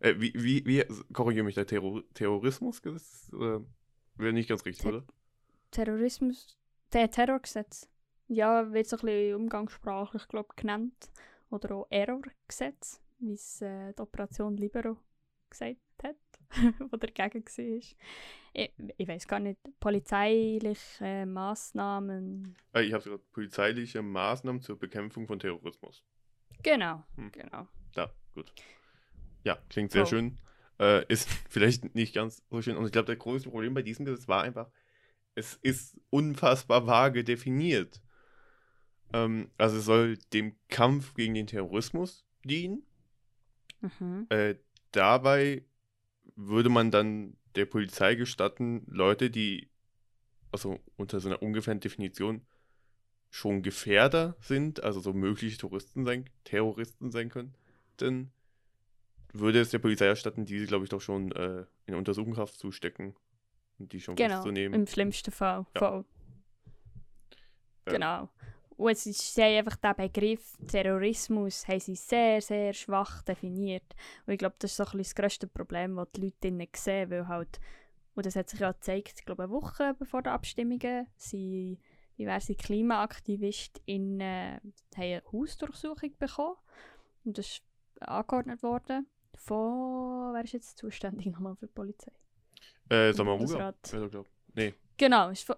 [0.00, 3.30] Äh, wie, wie, wie, korrigiere mich, der Terror Terrorismusgesetz?
[3.32, 3.60] Äh,
[4.16, 5.04] Wäre nicht ganz richtig, Ter- oder?
[5.70, 6.56] Terrorismus,
[6.92, 7.88] der Terrorgesetz.
[8.28, 11.10] Ja, wird so ein bisschen umgangssprachlich, glaube ich, genannt.
[11.50, 14.96] Oder auch Errorgesetz, wie es äh, die Operation Libero
[15.50, 15.83] gesagt
[16.90, 17.80] wo dagegen war.
[18.52, 22.56] Ich, ich weiß gar nicht, polizeiliche Massnahmen.
[22.72, 26.04] Äh, ich habe gerade polizeiliche Maßnahmen zur Bekämpfung von Terrorismus.
[26.62, 27.32] Genau, Hm.
[27.32, 27.66] genau.
[27.96, 28.52] Ja, gut.
[29.44, 30.10] Ja, klingt sehr So.
[30.10, 30.38] schön.
[30.78, 32.76] Äh, ist vielleicht nicht ganz so schön.
[32.76, 34.70] Und ich glaube, das größte Problem bei diesem Gesetz war einfach,
[35.34, 38.00] es ist unfassbar vage definiert.
[39.12, 42.84] Ähm, also es soll dem Kampf gegen den Terrorismus dienen.
[43.80, 44.26] Mhm.
[44.30, 44.56] Äh,
[44.92, 45.64] dabei
[46.36, 49.68] würde man dann der Polizei gestatten, Leute, die
[50.52, 52.42] also unter so einer ungefähren Definition
[53.30, 57.54] schon Gefährder sind, also so mögliche Touristen sein, Terroristen sein können,
[57.96, 58.30] dann
[59.32, 63.16] würde es der Polizei erstatten, diese, glaube ich, doch schon äh, in Untersuchungshaft zu stecken
[63.78, 64.80] und die schon Genau, festzunehmen.
[64.80, 65.66] im schlimmsten Fall.
[65.74, 66.04] Ja.
[67.86, 67.92] Ja.
[67.92, 68.28] Genau.
[68.76, 73.84] Und es ist, haben einfach den Begriff Terrorismus haben sie sehr, sehr schwach definiert.
[74.26, 76.68] Und ich glaube, das ist so ein bisschen das grösste Problem, das die Leute drinnen
[76.74, 77.60] sehen, weil halt,
[78.14, 81.78] und das hat sich ja gezeigt, ich glaube, eine Woche bevor die Abstimmungen, sind
[82.18, 84.60] diverse KlimaaktivistInnen äh,
[84.96, 86.56] haben eine Hausdurchsuchung bekommen.
[87.24, 87.62] Und das ist
[88.00, 89.06] angeordnet worden
[89.36, 92.12] von, wer ist jetzt zuständig nochmal für die Polizei?
[92.90, 93.74] äh, Samaruga?
[94.10, 94.26] Glaub.
[94.54, 94.74] Nee.
[94.96, 95.56] Genau, ist von,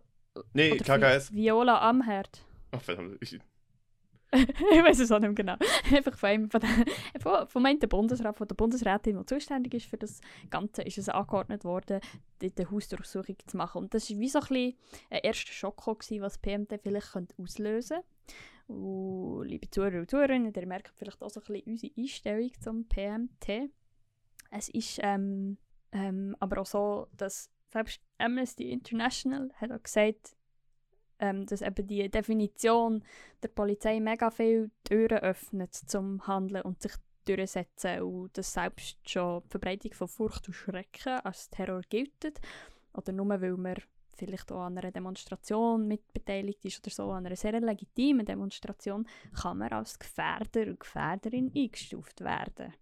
[0.52, 1.30] Nee, KKS.
[1.30, 2.44] Vi- Viola Amherd.
[2.70, 3.18] Ach, verdammt.
[3.20, 3.32] Ich,
[4.32, 5.56] ich weiß es auch nicht genau.
[5.92, 6.70] Einfach von einem von, den,
[7.20, 11.08] von, vom einen Bundesrat, von der Bundesrätin, die zuständig ist für das Ganze, ist es
[11.08, 12.00] angeordnet worden,
[12.40, 13.82] die, die Hausdurchsuchung zu machen.
[13.82, 14.74] Und das war wie so ein,
[15.10, 19.48] ein erster Schock, gewesen, was PMT vielleicht könnte auslösen könnte.
[19.48, 23.70] Liebe Zuhörer und Zuhörerinnen, ihr merkt vielleicht auch so ein bisschen unsere Einstellung zum PMT.
[24.50, 25.58] Es ist ähm,
[25.92, 30.36] ähm, aber auch so, dass selbst Amnesty International hat auch gesagt,
[31.18, 33.02] ähm, dass eben die Definition
[33.42, 36.92] der Polizei mega viele Türen öffnet zum Handeln und sich
[37.24, 42.40] durchsetzen und dass selbst schon die Verbreitung von Furcht und Schrecken als Terror gilt
[42.94, 43.76] oder nur weil man
[44.16, 49.06] vielleicht auch an einer Demonstration mitbeteiligt ist oder so, an einer sehr legitimen Demonstration,
[49.40, 52.72] kann man als Gefährder und Gefährderin eingestuft werden.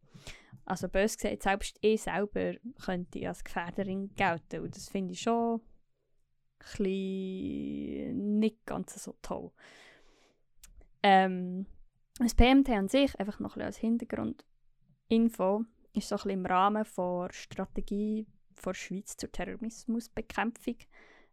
[0.64, 5.60] Also bös gesagt, selbst ich selber könnte als Gefährderin gelten und das finde ich schon
[6.58, 9.50] bisschen nicht ganz so toll.
[11.02, 11.66] Ähm,
[12.18, 15.64] das PMT an sich, einfach noch ein bisschen als Hintergrundinfo,
[15.94, 18.26] ist so ein bisschen im Rahmen der Strategie
[18.64, 20.76] der Schweiz zur Terrorismusbekämpfung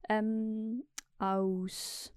[0.10, 0.84] ähm,
[1.18, 2.14] als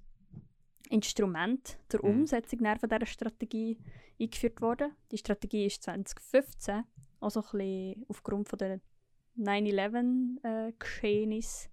[0.90, 2.20] Instrument zur Mhm.
[2.20, 3.78] Umsetzung von dieser Strategie
[4.20, 4.92] eingeführt worden.
[5.10, 6.84] Die Strategie ist 2015,
[7.20, 8.80] also ein bisschen aufgrund von der
[9.38, 11.70] 9-11-Geschehnis.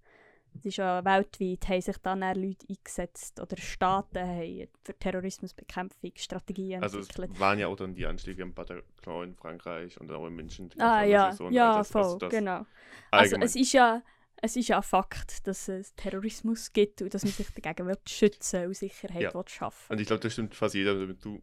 [0.54, 6.82] Es ist ja weltweit, haben sich dann Leute eingesetzt oder Staaten haben für Terrorismusbekämpfung Strategien
[6.82, 7.38] also entwickelt.
[7.40, 10.68] waren ja auch dann die Anschläge im Bataclan in Frankreich und auch in München.
[10.68, 11.52] die Ah ja, Saison.
[11.52, 12.66] ja, Also voll, das genau.
[13.10, 14.02] Also es ist ja
[14.44, 17.96] es ist ja ein Fakt, dass es Terrorismus gibt und dass man sich dagegen will
[18.08, 19.34] schützen und Sicherheit Ja.
[19.34, 21.40] will schaffen Und ich glaube, das stimmt fast jeder, damit du.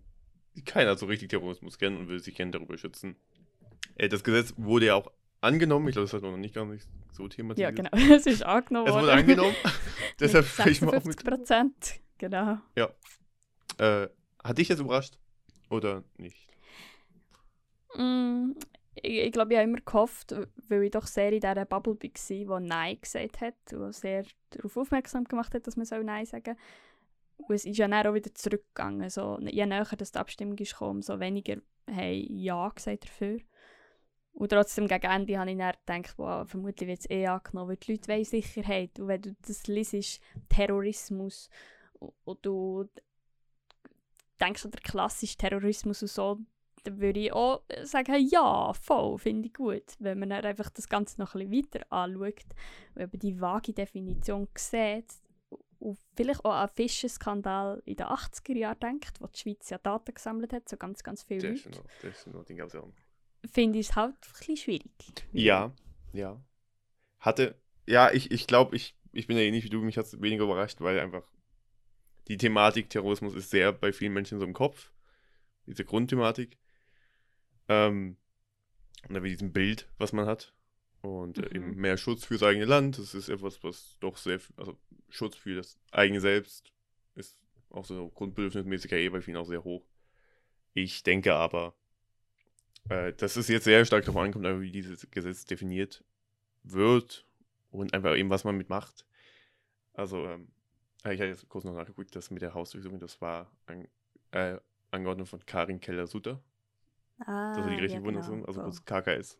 [0.65, 3.15] Keiner so richtig Terrorismus kennt und will sich gerne darüber schützen.
[3.95, 5.09] Äh, das Gesetz wurde ja auch
[5.41, 5.87] angenommen.
[5.87, 7.77] Ich glaube, das hat noch nicht gar nicht so thematisiert.
[7.77, 7.89] Ja, genau.
[8.15, 9.55] Es ist angenommen Es wurde angenommen.
[10.19, 11.39] Deshalb sprechen wir auch 56 mit.
[11.39, 12.57] Prozent Genau.
[13.77, 14.09] Äh,
[14.43, 15.17] hat dich das überrascht?
[15.69, 16.47] Oder nicht?
[17.95, 18.51] Mm,
[18.95, 20.35] ich, ich glaube, ich habe immer gehofft,
[20.67, 24.77] weil ich doch sehr in dieser Bubble war, die Nein gesagt hat und sehr darauf
[24.77, 26.55] aufmerksam gemacht hat, dass man soll Nein sagen soll.
[27.37, 29.09] Und es ist ja dann auch wieder zurückgegangen.
[29.09, 31.57] So, je näher dass die Abstimmung ist gekommen, umso weniger
[31.89, 33.39] haben Ja gesagt dafür.
[34.39, 37.75] Und trotzdem gegen Ende habe ich dann gedacht, wow, vermutlich wird es eh angenommen, weil
[37.75, 38.97] die Leute wollen Sicherheit.
[38.97, 41.49] Und wenn du das liest, Terrorismus,
[41.99, 42.87] und, du
[44.39, 46.39] denkst an den klassischen Terrorismus und so,
[46.85, 49.83] dann würde ich auch sagen, ja, voll, finde ich gut.
[49.99, 52.45] Wenn man dann einfach das Ganze noch ein bisschen weiter anschaut
[52.95, 55.15] und eben die vage Definition sieht
[55.79, 59.79] und vielleicht auch an den Fischenskandal in den 80er Jahren denkt, wo die Schweiz ja
[59.79, 62.63] Daten gesammelt hat, so ganz, ganz viele Das ist Leute, noch, das ist noch die.
[63.51, 64.91] Finde ich es halt ein bisschen schwierig.
[65.31, 65.73] Ja,
[66.13, 66.41] ja.
[67.19, 70.21] Hatte, ja, ich, ich glaube, ich, ich bin ja ähnlich wie du, mich hat es
[70.21, 71.23] weniger überrascht, weil einfach
[72.27, 74.91] die Thematik Terrorismus ist sehr bei vielen Menschen so im Kopf.
[75.65, 76.57] Diese Grundthematik.
[77.67, 78.17] Ähm,
[79.07, 80.53] und dann wie diesem Bild, was man hat.
[81.01, 81.75] Und äh, eben Mhm.
[81.75, 82.97] mehr Schutz fürs eigene Land.
[82.99, 84.77] Das ist etwas, was doch sehr, also
[85.09, 86.73] Schutz für das eigene Selbst
[87.15, 87.37] ist
[87.69, 89.85] auch so grundbedürfnismäßig ja eh bei vielen auch sehr hoch.
[90.73, 91.75] Ich denke aber,
[92.89, 96.03] äh, dass es jetzt sehr stark darauf ankommt, wie dieses Gesetz definiert
[96.63, 97.25] wird
[97.71, 99.05] und einfach eben, was man mitmacht.
[99.93, 100.47] Also, ähm,
[101.05, 103.87] äh, ich habe jetzt kurz noch nachgeguckt, das mit der Hausdurchsuchung, das war an,
[104.31, 104.57] äh,
[104.91, 106.41] Angeordnung von Karin Keller-Sutter.
[107.19, 109.37] Ah, Das war die richtige ja, Bundesung, genau, also kurz KKS.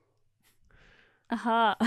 [1.30, 1.78] Aha.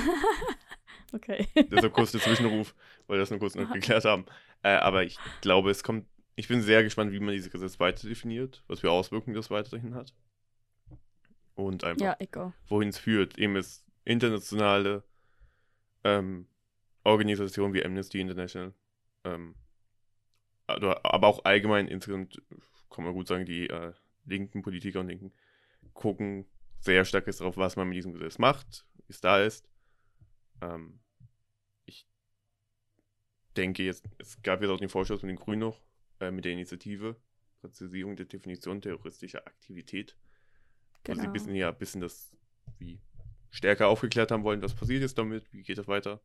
[1.13, 1.47] okay.
[1.55, 2.75] Deshalb kurz der Zwischenruf,
[3.07, 4.25] weil wir das nur kurz noch geklärt haben.
[4.63, 8.09] Äh, aber ich glaube, es kommt, ich bin sehr gespannt, wie man dieses Gesetz weiter
[8.09, 10.15] definiert, was für Auswirkungen das weiterhin hat.
[11.55, 12.17] Und einfach, ja,
[12.69, 13.39] wohin es führt.
[13.39, 15.05] Eben es internationale
[16.05, 16.47] ähm,
[17.05, 18.75] Organisationen wie Amnesty International,
[19.25, 19.55] ähm,
[20.69, 22.41] oder, aber auch allgemein insgesamt,
[22.91, 23.93] kann man gut sagen, die äh,
[24.25, 25.33] linken Politiker und Linken
[25.93, 26.47] gucken
[26.81, 29.69] sehr stark jetzt darauf, was man mit diesem Gesetz macht, wie es da ist.
[30.61, 31.01] Ähm,
[31.85, 32.07] ich
[33.57, 35.83] denke jetzt, es gab jetzt auch den Vorschuss mit den Grünen noch,
[36.21, 37.17] äh, mit der Initiative
[37.61, 40.17] Präzisierung der Definition terroristischer Aktivität
[41.05, 41.29] wo sie Genau.
[41.29, 42.37] ein bisschen, ja, ein bisschen das
[42.79, 43.01] wie
[43.51, 46.21] stärker aufgeklärt haben wollen, was passiert jetzt damit, wie geht das weiter.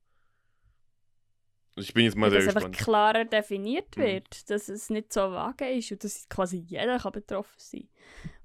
[1.75, 2.77] Also ich bin jetzt mal dass sehr einfach gespannt.
[2.77, 4.01] klarer definiert Mhm.
[4.01, 7.87] wird, dass es nicht so vage ist und dass quasi jeder kann betroffen sein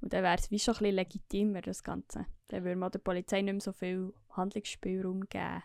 [0.03, 2.27] Und dann wäre es wie schon ein bisschen legitimer, das Ganze.
[2.49, 5.63] Dann würde man der Polizei nicht mehr so viel Handlungsspielraum geben.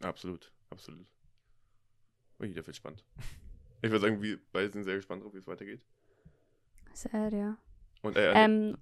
[0.00, 1.10] Absolut, absolut.
[2.38, 3.04] Ui, der wird spannend.
[3.82, 5.80] Ich würde sagen, wir beide sind sehr gespannt drauf, wie es weitergeht.
[6.92, 7.56] Sehr, ja.
[8.02, 8.76] Und äh, Ähm,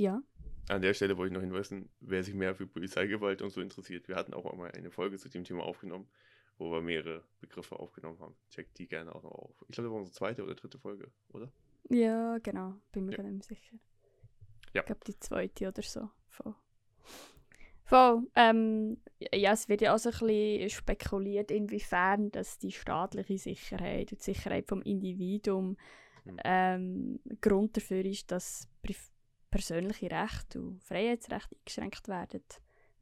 [0.00, 0.22] ja.
[0.68, 4.06] an der Stelle wollte ich noch hinweisen, wer sich mehr für Polizeigewalt und so interessiert,
[4.08, 6.08] wir hatten auch einmal eine Folge zu dem Thema aufgenommen,
[6.58, 8.36] wo wir mehrere Begriffe aufgenommen haben.
[8.50, 9.50] Checkt die gerne auch noch auf.
[9.68, 11.50] Ich glaube, das war unsere zweite oder dritte Folge, oder?
[11.88, 12.74] Ja, genau.
[12.92, 13.22] Bin mir Ja.
[13.22, 13.76] gar nicht sicher.
[14.74, 14.82] Ja.
[14.82, 16.08] Ich glaube, die zweite oder so.
[16.28, 16.54] Voll.
[17.84, 18.22] Voll.
[18.36, 18.98] Ähm,
[19.34, 24.20] ja, es wird ja auch so ein bisschen spekuliert, inwiefern dass die staatliche Sicherheit und
[24.20, 25.76] die Sicherheit vom Individuum
[26.24, 26.38] Mhm.
[26.44, 29.09] ähm, Grund dafür ist, dass pri-
[29.50, 32.44] persönliche Rechte und Freiheitsrechte eingeschränkt werden.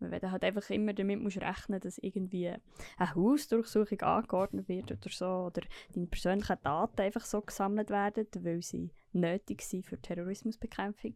[0.01, 5.11] Wenn du halt einfach immer damit musst rechnen, dass irgendwie eine Hausdurchsuchung angeordnet wird oder
[5.11, 11.15] so, oder deine persönlichen Daten einfach so gesammelt werden, weil sie nötig sind für Terrorismusbekämpfung.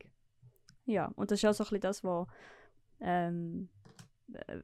[0.84, 2.26] Ja, und das ist auch so ein bisschen das, was
[3.00, 3.68] ähm,
[4.32, 4.62] äh,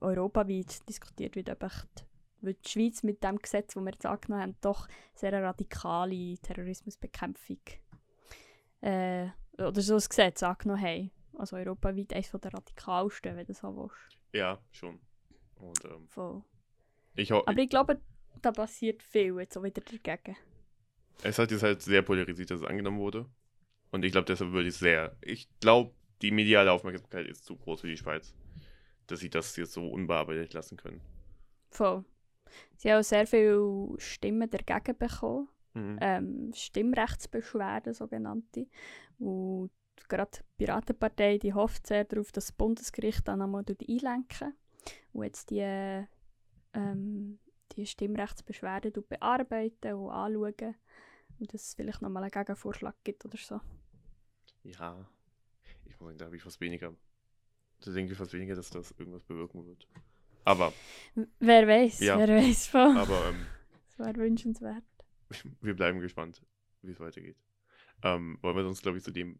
[0.00, 1.64] europaweit diskutiert wird, ob
[2.40, 7.60] die Schweiz mit dem Gesetz, das wir jetzt angenommen haben, doch sehr radikale Terrorismusbekämpfung
[8.80, 11.10] äh, oder so ein Gesetz angenommen haben.
[11.38, 14.18] Also europaweit eines der radikalsten, wenn du so willst.
[14.32, 15.00] Ja, schon.
[15.56, 16.42] Und ähm, Voll.
[17.14, 18.00] ich Aber ich glaube,
[18.40, 20.36] da passiert viel jetzt auch wieder dagegen.
[21.22, 23.26] Es hat jetzt halt sehr polarisiert, dass es angenommen wurde.
[23.90, 25.16] Und ich glaube, deshalb würde ich sehr.
[25.20, 28.34] Ich glaube, die mediale Aufmerksamkeit ist zu groß für die Schweiz,
[29.06, 31.00] dass sie das jetzt so unbearbeitet lassen können.
[31.70, 32.04] Voll.
[32.76, 35.48] Sie haben auch sehr viele Stimmen dagegen bekommen.
[35.74, 35.98] Mhm.
[36.00, 38.66] Ähm, Stimmrechtsbeschwerden, sogenannte.
[39.18, 39.70] Und
[40.08, 44.54] gerade die Piratenpartei die hofft sehr darauf, dass das Bundesgericht dann einmal einlenken
[45.12, 46.04] und jetzt die,
[46.74, 47.38] ähm,
[47.76, 50.74] die Stimmrechtsbeschwerden bearbeiten und anschauen.
[51.38, 53.60] Und dass es vielleicht nochmal einen Gegenvorschlag gibt oder so.
[54.64, 55.06] Ja.
[55.84, 56.94] Ich sagen, da habe ich fast weniger.
[57.84, 59.88] Da denke ich fast weniger, dass das irgendwas bewirken wird.
[60.44, 60.72] Aber,
[61.40, 62.18] Wer weiß, Ja.
[62.18, 62.96] wer weiß voll.
[62.96, 63.46] aber ähm,
[63.88, 64.84] Das wäre wünschenswert.
[65.60, 66.42] wir bleiben gespannt,
[66.82, 67.36] wie es weitergeht.
[68.02, 69.38] Ähm, wollen wir sonst, glaube ich, zu dem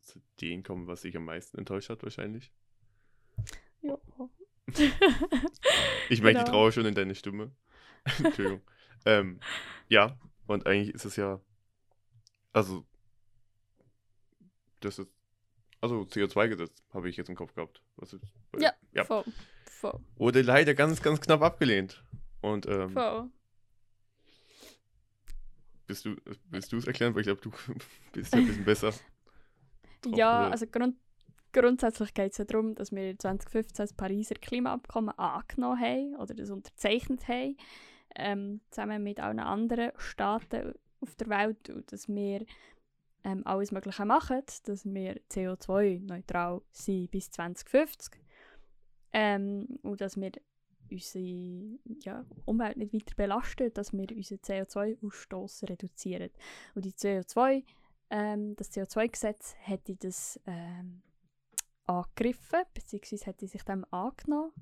[0.00, 2.52] zu denen kommen, was sich am meisten enttäuscht hat, wahrscheinlich.
[3.82, 3.96] Ja.
[6.08, 6.50] Ich merke die Genau.
[6.50, 7.52] Trauer schon in deiner Stimme.
[8.18, 8.62] Entschuldigung.
[9.04, 9.38] ähm,
[9.88, 11.40] ja, Und eigentlich ist es ja,
[12.52, 12.84] also,
[14.80, 15.08] das ist,
[15.80, 17.80] also CO2-Gesetz habe ich jetzt im Kopf gehabt.
[17.96, 18.24] Was ist,
[18.92, 19.24] Ja, voll.
[19.64, 20.00] voll.
[20.16, 22.04] Wurde leider ganz, ganz knapp abgelehnt.
[22.40, 23.30] Und, ähm, Voll.
[25.86, 26.16] Bist du,
[26.50, 27.14] willst du es erklären?
[27.14, 27.50] Weil ich glaube, du
[28.12, 28.92] bist ja ein bisschen besser.
[30.02, 30.52] drauf, Ja, oder?
[30.52, 30.96] also grund
[31.52, 36.50] grundsätzlich geht es ja darum, dass wir 2015 das Pariser Klimaabkommen angenommen haben oder das
[36.50, 37.56] unterzeichnet haben,
[38.16, 42.44] ähm, zusammen mit allen anderen Staaten auf der Welt und dass wir
[43.24, 48.18] ähm, alles Mögliche machen, dass wir CO2-neutral sind bis 2050
[49.12, 50.32] ähm, und dass wir
[50.92, 56.30] unsere ja, Umwelt nicht weiter belasten, dass wir unseren CO2-Ausstoß reduzieren.
[56.74, 57.64] Und die CO2
[58.12, 61.00] ähm, das CO2-Gesetz hätte das ähm,
[61.86, 64.52] angegriffen, beziehungsweise hätte sich dem angenommen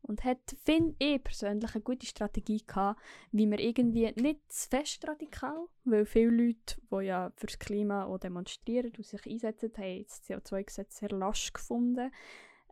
[0.00, 2.98] und hat, finde ich persönlich, eine gute Strategie gehabt,
[3.32, 8.16] wie wir irgendwie nicht zu fest radikal, weil viele Leute, die ja fürs Klima auch
[8.16, 12.10] demonstrieren und sich einsetzen, haben das CO2-Gesetz sehr lasch gefunden.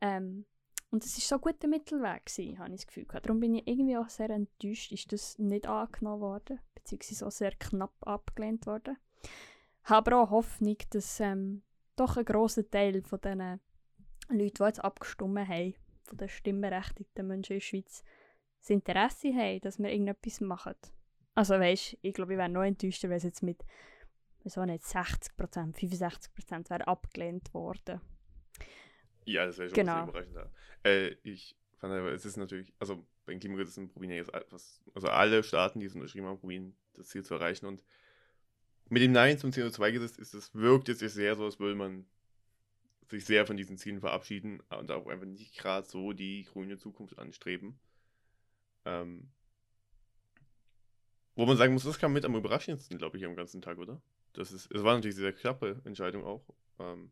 [0.01, 0.47] Ähm,
[0.95, 3.07] und es war so ein guter Mittelweg, habe ich das Gefühl.
[3.11, 7.53] Darum bin ich irgendwie auch sehr enttäuscht, ist das nicht angenommen worden, beziehungsweise auch sehr
[7.53, 8.97] knapp abgelehnt worden
[9.85, 11.63] habe aber auch Hoffnung, dass ähm,
[11.97, 13.61] doch ein grosser Teil von diesen
[14.31, 18.03] Leuten, die jetzt abgestimmt haben, von den stimmberechtigten Menschen in der Schweiz,
[18.61, 20.75] das Interesse haben, dass wir irgendetwas machen.
[21.35, 23.63] Also weißt, ich glaube, ich wäre noch enttäuschter, wenn es jetzt mit
[24.43, 25.31] wieso nicht 60%,
[25.75, 28.01] 65% wäre abgelehnt worden.
[29.25, 30.09] Ja, das wäre schon Genau.
[30.09, 30.37] überraschend.
[30.85, 35.09] Äh, ich fand aber, es ist natürlich, also beim Klimagesetz probieren ja jetzt etwas, also
[35.09, 37.67] alle Staaten, die es unterschrieben haben, probieren das Ziel zu erreichen.
[37.67, 37.83] Und
[38.91, 42.07] mit dem Nein zum CO2-Gesetz ist es, wirkt es jetzt sehr so, als würde man
[43.09, 47.19] sich sehr von diesen Zielen verabschieden und auch einfach nicht gerade so die grüne Zukunft
[47.19, 47.79] anstreben.
[48.85, 49.31] Ähm,
[51.37, 54.01] wo man sagen muss, das kam mit am überraschendsten, glaube ich, am ganzen Tag, oder?
[54.35, 56.45] Das ist, es war natürlich eine sehr knappe Entscheidung auch.
[56.79, 57.11] Ähm,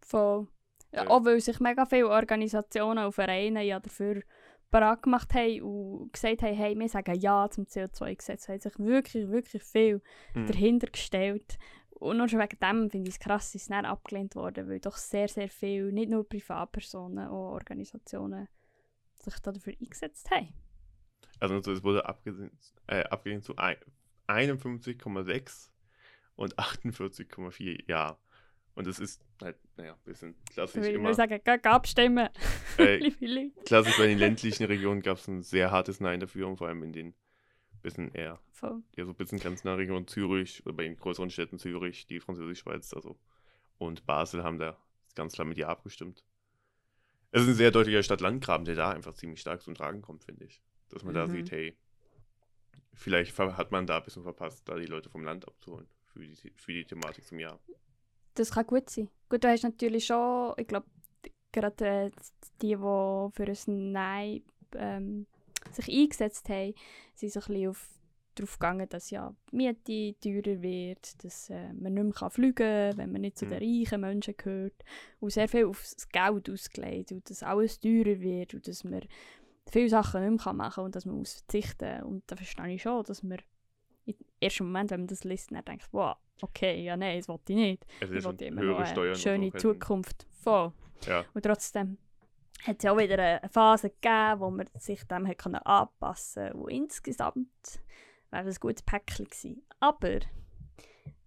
[0.00, 0.48] Von,
[0.92, 1.06] ja.
[1.08, 4.22] Auch weil sich mega viele Organisationen und Vereine ja dafür
[4.70, 8.48] bereit gemacht haben und gesagt haben, hey, wir sagen Ja zum CO2-Gesetz.
[8.48, 10.02] haben sich wirklich, wirklich viel
[10.34, 10.46] mhm.
[10.46, 11.58] dahinter gestellt.
[11.90, 14.80] Und nur schon wegen dem finde ich es krass, dass es dann abgelehnt wurde, weil
[14.80, 18.48] doch sehr, sehr viel, nicht nur Privatpersonen, auch Organisationen
[19.14, 20.48] sich dafür eingesetzt haben.
[21.38, 23.76] Also es wurde abgelehnt, äh, abgelehnt zu ein-
[24.26, 25.70] 51,6
[26.36, 28.18] und 48,4 Ja.
[28.74, 31.04] Und das ist halt, naja, ein bisschen Da klassisch ich immer.
[31.04, 32.28] nur sagen, geht abstimmen,
[32.78, 33.10] Äh,
[33.66, 36.82] klassisch bei den ländlichen Regionen gab es ein sehr hartes Nein dafür und vor allem
[36.82, 37.14] in den
[37.82, 38.82] bisschen eher, Voll.
[38.96, 42.94] ja, so ein bisschen grenznahen Regionen Zürich oder bei den größeren Städten Zürich, die Französisch-Schweiz,
[42.94, 43.18] also
[43.78, 44.78] und Basel haben da
[45.16, 46.24] ganz klar mit Ja abgestimmt.
[47.32, 50.44] Es ist ein sehr deutlicher Stadt-Land-Graben, der da einfach ziemlich stark zum Tragen kommt, finde
[50.44, 50.62] ich.
[50.90, 51.30] Dass man da Mhm.
[51.30, 51.76] sieht, hey,
[52.94, 56.36] vielleicht hat man da ein bisschen verpasst, da die Leute vom Land abzuholen für die,
[56.56, 57.58] für die Thematik zum Jahr.
[58.34, 59.08] Das kann gut sein.
[59.28, 60.86] Gut, du hast natürlich schon, ich glaube,
[61.52, 62.10] gerade äh,
[62.60, 63.30] die, die für
[63.68, 64.42] ein Nein
[64.74, 65.26] ähm,
[65.70, 66.74] sich eingesetzt haben,
[67.14, 67.88] sind so ein bisschen auf,
[68.34, 72.54] darauf gegangen, dass ja die Miete teurer wird, dass äh, man nicht mehr kann fliegen
[72.54, 74.84] kann, wenn man nicht zu den reichen Menschen gehört.
[75.20, 79.02] Und sehr viel auf das Geld ausgelegt und dass alles teurer wird und dass man
[79.70, 82.82] viele Sachen nicht mehr machen kann und dass man muss verzichten Und da verstehe ich
[82.82, 83.38] schon, dass man
[84.04, 87.52] im ersten Moment, wenn man das liest, dann denkt, wow, okay, ja nein, das wollte
[87.52, 87.86] ich nicht.
[88.00, 90.26] Es Ich wollte immer noch Steuern eine und schöne Zukunft.
[90.40, 90.72] Voll.
[91.06, 91.98] Ja, Und trotzdem
[92.64, 96.50] hat es ja auch wieder eine Phase gegeben, wo man sich dem hat können anpassen
[96.50, 96.58] konnte.
[96.58, 97.80] Und insgesamt
[98.30, 99.62] wäre das ein gutes Päckchen gewesen.
[99.80, 100.20] Aber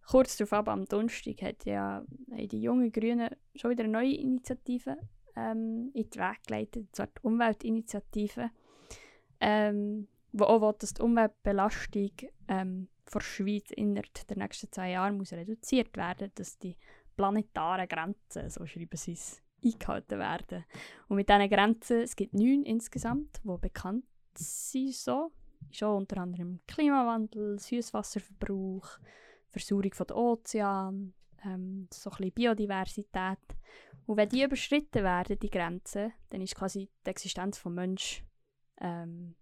[0.07, 4.97] kurz darauf ab, am Donnerstag, hat ja die jungen Grünen schon wieder eine neue Initiative
[5.35, 8.49] ähm, in die Weg geleitet, und zwar die Umweltinitiative,
[9.41, 12.11] ähm, wo auch will, dass die Umweltbelastung
[12.47, 16.75] ähm, der Schweiz innerhalb der nächsten zwei Jahre muss reduziert werden, dass die
[17.15, 20.65] planetaren Grenzen, so schreiben sie es, eingehalten werden.
[21.07, 25.31] Und mit diesen Grenzen, es gibt neun insgesamt, die bekannt sind so,
[25.81, 28.99] auch unter anderem Klimawandel, Süßwasserverbrauch,
[29.49, 33.39] Versauerung der Ozean, ähm, so ein Biodiversität.
[34.05, 38.25] Und wenn die überschritten werden, die Grenzen, dann ist quasi die Existenz des Menschen
[38.81, 39.35] ähm,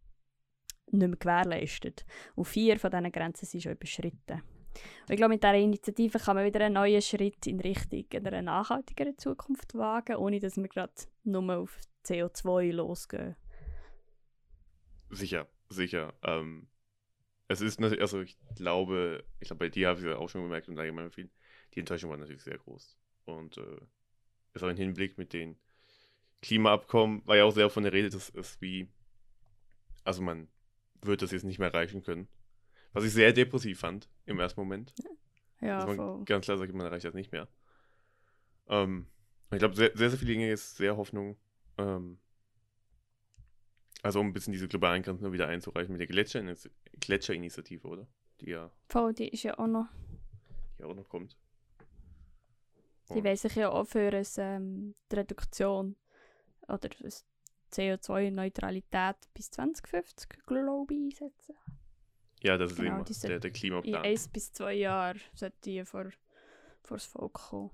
[0.93, 2.05] nicht mehr gewährleistet.
[2.35, 4.41] Und vier von diesen Grenzen sind schon überschritten.
[5.01, 8.41] Und ich glaube, mit dieser Initiative kann man wieder einen neuen Schritt in Richtung einer
[8.41, 13.35] nachhaltigeren Zukunft wagen, ohne dass wir gerade nur auf CO2 losgehen.
[15.09, 16.13] sicher, sicher.
[16.23, 16.67] Ähm,
[17.47, 20.41] es ist natürlich, also ich glaube, ich glaube, bei dir habe ich es auch schon
[20.41, 21.29] gemerkt und allgemein viel,
[21.73, 22.97] die Enttäuschung war natürlich sehr groß.
[23.25, 23.79] Und äh,
[24.53, 25.57] ist auch im Hinblick mit den
[26.41, 28.89] Klimaabkommen, war ja auch sehr von der Rede, dass es wie,
[30.03, 30.47] also man
[31.05, 32.27] wird das jetzt nicht mehr erreichen können.
[32.93, 34.93] Was ich sehr depressiv fand im ersten Moment.
[35.61, 36.23] Ja, voll.
[36.25, 37.47] ganz klar sagt, man erreicht das nicht mehr.
[38.67, 39.07] Ähm,
[39.51, 41.37] ich glaube, sehr, sehr, sehr viele Dinge ist sehr Hoffnung.
[41.77, 42.19] Ähm,
[44.01, 48.07] also um ein bisschen diese globalen Grenzen wieder einzureichen mit der Gletscher- Gletscherinitiative, oder?
[48.41, 49.87] Die ja, Voll, die ist ja auch noch.
[50.77, 51.37] die ja auch noch kommt.
[53.09, 55.95] Die Und- wollen sich ja auch für ein, ähm, die Reduktion
[56.67, 57.25] oder das
[57.73, 61.55] CO2-Neutralität bis 2050, glaube ich, einsetzen.
[62.41, 64.03] Ja, das ist Genau, immer die der, der In Klimaplan.
[64.03, 66.05] eins bis zwei Jahren sollte die vor,
[66.83, 67.71] vor das Volk kommen.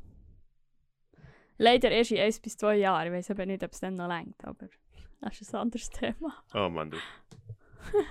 [1.57, 3.07] Leider erst in eins bis zwei Jahren.
[3.07, 4.69] Ich weiß aber nicht, ob es dann noch längt, aber
[5.21, 6.43] das ist ein anderes Thema.
[6.53, 6.97] Oh Mann, du.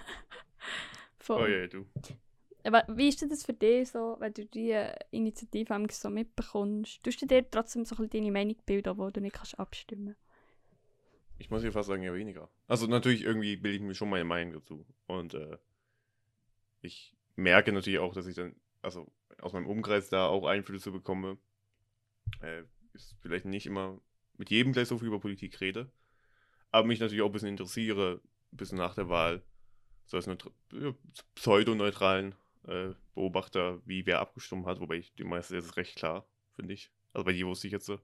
[1.18, 1.42] Voll.
[1.42, 1.86] Oh ja, du.
[2.64, 7.02] Aber wie ist denn das für dich so, wenn du diese Initiative so mitbekommst?
[7.02, 10.16] Tust du dir trotzdem so ein bisschen deine Meinung bilden, wo du nicht kannst abstimmen
[11.38, 12.50] Ich muss hier fast sagen, ja weniger.
[12.66, 14.86] Also natürlich irgendwie bilde ich mir schon meine Meinung dazu.
[15.06, 15.58] Und äh,
[16.80, 21.38] ich merke natürlich auch, dass ich dann, also aus meinem Umkreis da auch Einflüsse bekomme.
[22.40, 24.00] Äh, ist vielleicht nicht immer
[24.36, 25.90] mit jedem gleich so viel über Politik rede.
[26.70, 28.20] Aber mich natürlich auch ein bisschen interessiere,
[28.52, 29.42] ein bisschen nach der Wahl,
[30.06, 30.94] so als ja,
[31.34, 32.34] pseudoneutralen
[32.66, 34.80] äh, Beobachter, wie wer abgestimmt hat.
[34.80, 36.90] Wobei ich die meisten ist recht klar, finde ich.
[37.12, 38.00] Also bei dir wusste ich jetzt so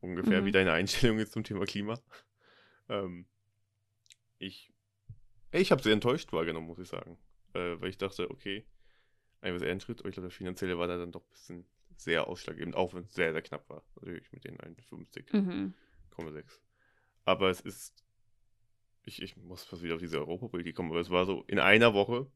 [0.00, 0.46] ungefähr, Mhm.
[0.46, 2.00] wie deine Einstellung ist zum Thema Klima.
[2.88, 3.26] Ähm,
[4.38, 4.72] ich
[5.52, 7.18] ich habe sehr enttäuscht wahrgenommen, muss ich sagen.
[7.54, 8.66] Äh, weil ich dachte, okay,
[9.40, 11.66] ein eher ein Schritt, aber ich glaube, der finanzielle war da dann doch ein bisschen
[11.96, 13.82] sehr ausschlaggebend, auch wenn es sehr, sehr knapp war.
[13.96, 15.40] Natürlich mit den 51,6.
[15.40, 15.74] Mhm.
[17.24, 18.04] Aber es ist,
[19.04, 21.94] ich, ich muss fast wieder auf diese Europapolitik kommen, aber es war so in einer
[21.94, 22.30] Woche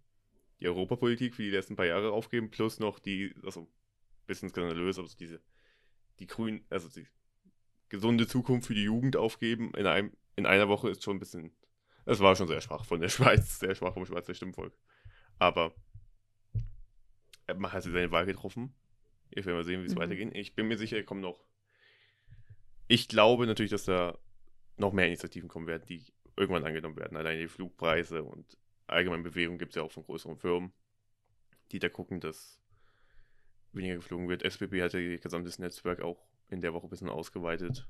[0.60, 4.98] die Europapolitik für die letzten paar Jahre aufgeben, plus noch die, also ein bisschen skandalös,
[4.98, 5.40] aber so diese,
[6.18, 7.06] die grünen, also die
[7.88, 11.52] gesunde Zukunft für die Jugend aufgeben in, einem, in einer Woche ist schon ein bisschen,
[12.06, 14.72] es war schon sehr schwach von der Schweiz, sehr schwach vom Schweizer Stimmvolk.
[15.38, 15.74] Aber
[17.46, 18.74] äh, man hat seine Wahl getroffen.
[19.30, 19.98] Ich will mal sehen, wie es Mhm.
[20.00, 20.30] weitergeht.
[20.34, 21.44] Ich bin mir sicher, er kommt noch.
[22.88, 24.18] Ich glaube natürlich, dass da
[24.76, 26.04] noch mehr Initiativen kommen werden, die
[26.36, 27.16] irgendwann angenommen werden.
[27.16, 30.72] Allein die Flugpreise und allgemeine Bewegung gibt es ja auch von größeren Firmen,
[31.70, 32.60] die da gucken, dass
[33.72, 34.42] weniger geflogen wird.
[34.42, 37.86] SBB hat ja ihr gesamtes Netzwerk auch in der Woche ein bisschen ausgeweitet,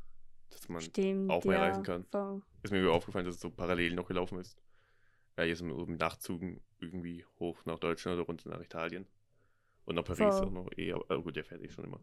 [0.51, 1.65] dass man Stimmt, auch mehr ja.
[1.65, 2.05] reisen kann.
[2.11, 2.43] Voll.
[2.63, 4.57] ist mir aufgefallen, dass es so parallel noch gelaufen ist.
[5.39, 9.07] Ja, wir mit Nachtzügen irgendwie hoch nach Deutschland oder runter nach Italien.
[9.87, 10.47] Und nach Paris Voll.
[10.47, 12.01] auch noch eh, aber gut, der fährt eh schon immer.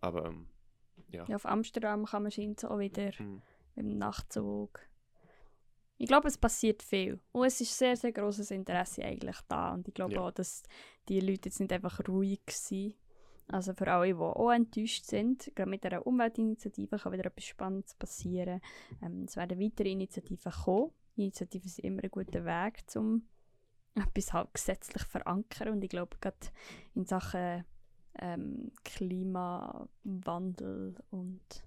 [0.00, 0.46] Aber, ähm,
[1.08, 1.24] ja.
[1.26, 3.40] Ja, auf Amsterdam kann man scheint auch wieder Hm.
[3.74, 4.80] mit dem Nachtzug.
[5.96, 7.20] Ich glaube, es passiert viel.
[7.32, 9.72] Und es ist sehr, sehr großes Interesse eigentlich da.
[9.74, 10.20] Und ich glaube Ja.
[10.22, 10.62] auch, dass
[11.08, 12.94] die Leute jetzt nicht einfach ruhig sind.
[13.48, 17.94] Also für alle, die auch enttäuscht sind, gerade mit der Umweltinitiative kann wieder etwas Spannendes
[17.94, 18.60] passieren.
[19.02, 20.90] Ähm, es werden weitere Initiativen kommen.
[21.16, 23.26] Initiativen sind immer ein guter Weg, um
[23.94, 25.68] etwas halt gesetzlich verankern.
[25.68, 26.36] Und ich glaube, gerade
[26.94, 27.64] in Sachen
[28.18, 31.64] ähm, Klimawandel und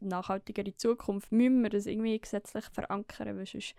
[0.00, 3.74] nachhaltigere Zukunft müssen wir das irgendwie gesetzlich verankern, weil sonst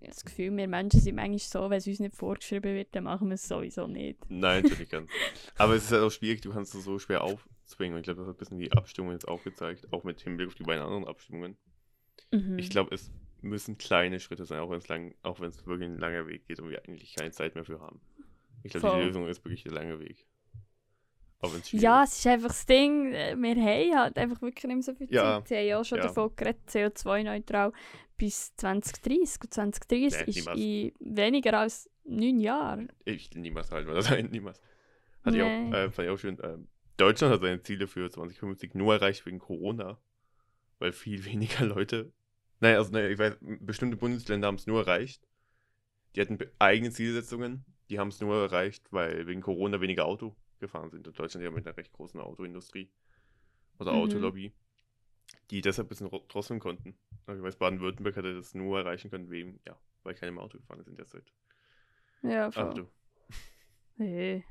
[0.00, 3.28] das Gefühl, wir Menschen sind manchmal so, wenn es uns nicht vorgeschrieben wird, dann machen
[3.28, 4.18] wir es sowieso nicht.
[4.28, 5.10] Nein, natürlich ganz.
[5.56, 7.94] Aber es ist halt auch schwierig, du kannst es so schwer aufzwingen.
[7.94, 10.48] Und ich glaube, das hat ein bisschen die Abstimmung jetzt auch gezeigt, auch mit Hinblick
[10.48, 11.56] auf die beiden anderen Abstimmungen.
[12.30, 12.58] Mhm.
[12.58, 13.10] Ich glaube, es
[13.42, 16.46] müssen kleine Schritte sein, auch wenn es lang, auch wenn es wirklich ein langer Weg
[16.46, 18.00] geht und wir eigentlich keine Zeit mehr für haben.
[18.62, 19.04] Ich glaube, die.
[19.04, 20.26] Lösung ist wirklich der lange Weg.
[21.72, 24.94] Ja, es ist einfach das Ding, äh, wir haben halt einfach wirklich nicht mehr so
[24.94, 25.48] viel Ja, Zeit.
[25.48, 26.04] Sie haben ja auch schon ja.
[26.04, 27.72] davon geredet, CO2-neutral
[28.16, 29.40] bis 2030.
[29.42, 30.60] Und 2030 Nee, ist niemals.
[30.60, 32.92] in weniger als neun Jahren.
[33.04, 34.60] Ich niemals wir das ein, niemals.
[35.24, 35.70] Hatte ich auch, Nee.
[35.72, 36.38] äh, fand ich auch schön.
[36.42, 39.98] ähm, Deutschland hat seine Ziele für 2050 nur erreicht wegen Corona,
[40.78, 42.12] weil viel weniger Leute.
[42.60, 45.26] Naja, also naja, ich weiß, bestimmte Bundesländer haben es nur erreicht.
[46.14, 50.90] Die hatten eigene Zielsetzungen, die haben es nur erreicht, weil wegen Corona weniger Auto gefahren
[50.90, 51.06] sind.
[51.06, 52.90] Und Deutschland ja mit einer recht großen Autoindustrie
[53.78, 53.98] oder Mhm.
[53.98, 54.52] Autolobby,
[55.50, 56.96] die deshalb ein bisschen ro- drosseln konnten.
[57.26, 60.58] Aber Ich weiß, Baden-Württemberg hatte das nur erreichen können, wegen, ja, weil keine im Auto
[60.58, 61.30] gefahren ist in der Zeit.
[62.22, 62.64] Ja, voll.
[62.64, 62.88] Also, du.
[63.98, 64.44] Hey.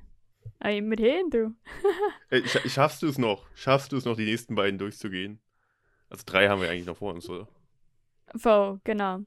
[0.60, 1.56] Ah, immerhin, du.
[2.32, 3.46] Scha- Schaffst du es noch?
[3.56, 5.40] Schaffst du es noch, die nächsten beiden durchzugehen?
[6.10, 7.48] Also drei haben wir eigentlich noch vor uns, oder?
[8.36, 9.26] Voll, genau.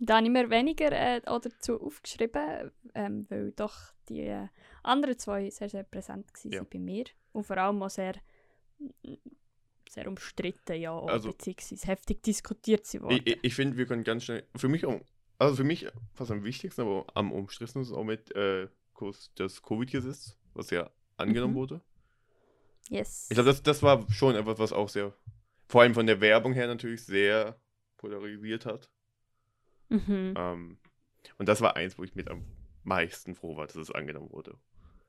[0.00, 3.74] Da habe ich mir weniger äh, dazu aufgeschrieben, ähm, weil doch
[4.08, 4.46] die äh,
[4.84, 6.62] anderen zwei sehr, sehr präsent waren Ja.
[6.64, 7.04] bei mir.
[7.32, 8.14] Und vor allem auch sehr,
[9.90, 13.20] sehr umstritten, ja, Also- beziehungsweise heftig diskutiert sie worden.
[13.24, 14.44] Ich, ich, finde, wir können ganz schnell.
[14.56, 15.00] Für mich auch.
[15.38, 19.62] Also für mich fast am wichtigsten, aber am umstrittensten ist auch mit äh, kurz das
[19.62, 21.58] Covid-Gesetz, was ja angenommen Mhm.
[21.58, 21.80] wurde.
[22.88, 23.26] yes.
[23.30, 25.12] Ich glaube, das, das war schon etwas, was auch sehr,
[25.68, 27.60] vor allem von der Werbung her natürlich sehr
[27.96, 28.88] polarisiert hat.
[29.88, 30.34] Mhm.
[30.36, 30.78] Ähm,
[31.38, 32.44] und das war eins, wo ich mit am
[32.84, 34.56] meisten froh war, dass es angenommen wurde.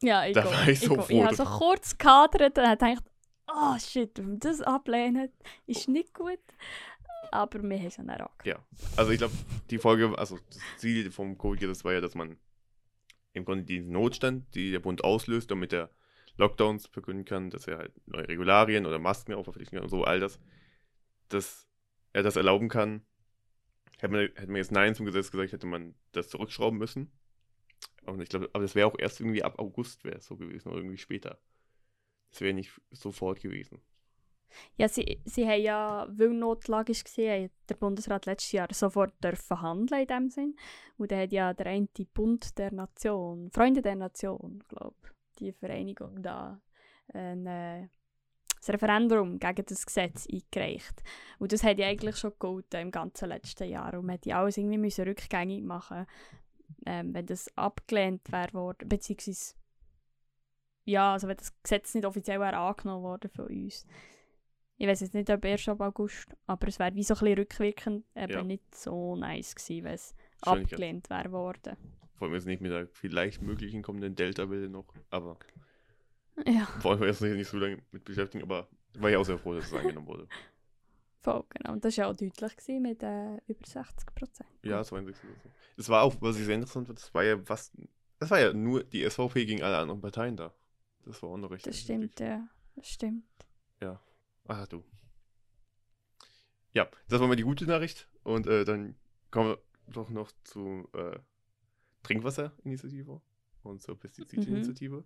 [0.01, 0.51] Ja, ich Da auch.
[0.51, 1.07] war ich so auch.
[1.07, 3.03] froh Ich habe so kurz gekadert und habe gedacht,
[3.47, 5.29] oh shit, wenn wir das ablehnen,
[5.65, 6.39] ist nicht gut.
[7.31, 8.59] Aber wir haben es dann auch Ja.
[8.95, 9.33] Also ich glaube,
[9.69, 12.37] die Folge, also das Ziel vom Covid, das war ja, dass man
[13.33, 15.89] im Grunde diesen Notstand, die der Bund auslöst, damit er
[16.37, 20.03] Lockdowns verkünden kann, dass er halt neue Regularien oder Masken auch verpflichten kann und so,
[20.05, 20.39] all das,
[21.27, 21.67] dass
[22.13, 23.03] er das erlauben kann.
[23.99, 27.11] Hätte man, hätte man jetzt Nein zum Gesetz gesagt, hätte man das zurückschrauben müssen.
[28.05, 30.79] Und ich glaube, aber das wäre auch erst irgendwie ab August wäre so gewesen oder
[30.79, 31.39] irgendwie später.
[32.31, 33.81] Das wäre nicht sofort gewesen.
[34.77, 40.01] Ja, sie, sie haben ja, weil Notlage war, der Bundesrat letztes Jahr sofort dürfen handeln
[40.01, 40.55] in dem Sinn.
[40.97, 44.95] Und dann hat ja der eine Bund der Nation, Freunde der Nation, glaube
[45.39, 46.61] die Vereinigung da,
[47.13, 47.89] ein,
[48.67, 51.03] ein Referendum gegen das Gesetz eingereicht.
[51.37, 53.93] Und das hat ja eigentlich schon gegolten im ganzen letzten Jahr.
[53.93, 56.05] Und man hätte ja alles irgendwie müssen rückgängig machen
[56.85, 59.55] ähm, wenn das abgelehnt wäre worden, beziehungsweise
[60.85, 63.85] ja, also wenn das Gesetz nicht offiziell wäre angenommen worden von uns.
[64.77, 67.37] Ich weiß jetzt nicht, ob erst ab August, aber es wäre wie so ein bisschen
[67.37, 68.43] rückwirkend eben Ja.
[68.43, 71.75] nicht so nice gewesen, wenn es abgelehnt wäre worden.
[72.15, 75.37] Vor allem jetzt nicht mit der vielleicht möglichen kommenden Delta-Welle noch, aber
[76.45, 79.25] Ja, wollen wir jetzt nicht, nicht so lange mit beschäftigen, aber ich war ja auch
[79.25, 80.27] sehr froh, dass es angenommen wurde.
[81.21, 81.73] voll, genau.
[81.73, 84.49] Und das war ja auch deutlich gewesen mit äh, über 60 Prozent.
[84.63, 85.49] Ja, 62 oder so.
[85.77, 87.71] Es war auch, was ich sehr interessant fand, das war ja was,
[88.19, 90.53] das war ja nur die SVP gegen alle anderen Parteien da.
[91.05, 91.65] Das war auch noch recht.
[91.65, 92.47] Das stimmt, ja.
[92.75, 93.23] Das stimmt.
[94.49, 94.83] Ach du.
[96.73, 98.95] Ja, das war mal die gute Nachricht und äh, dann
[99.29, 99.59] kommen wir
[99.93, 101.19] doch noch zu äh,
[102.01, 103.21] Trinkwasserinitiative
[103.61, 104.97] und zur Pestizidinitiative.
[104.97, 105.05] Mhm.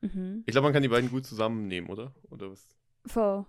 [0.00, 2.14] Ich glaube, man kann die beiden gut zusammennehmen, oder?
[2.30, 2.76] Oder was?
[3.06, 3.44] Voll.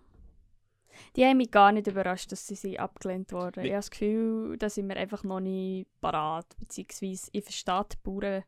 [1.16, 3.62] Die haben mich gar nicht überrascht, dass sie, sie abgelehnt wurden.
[3.62, 3.68] Nee.
[3.68, 6.48] Ich habe das Gefühl, da sind wir einfach noch nicht parat.
[6.60, 8.44] Beziehungsweise ich verstehe die Bauern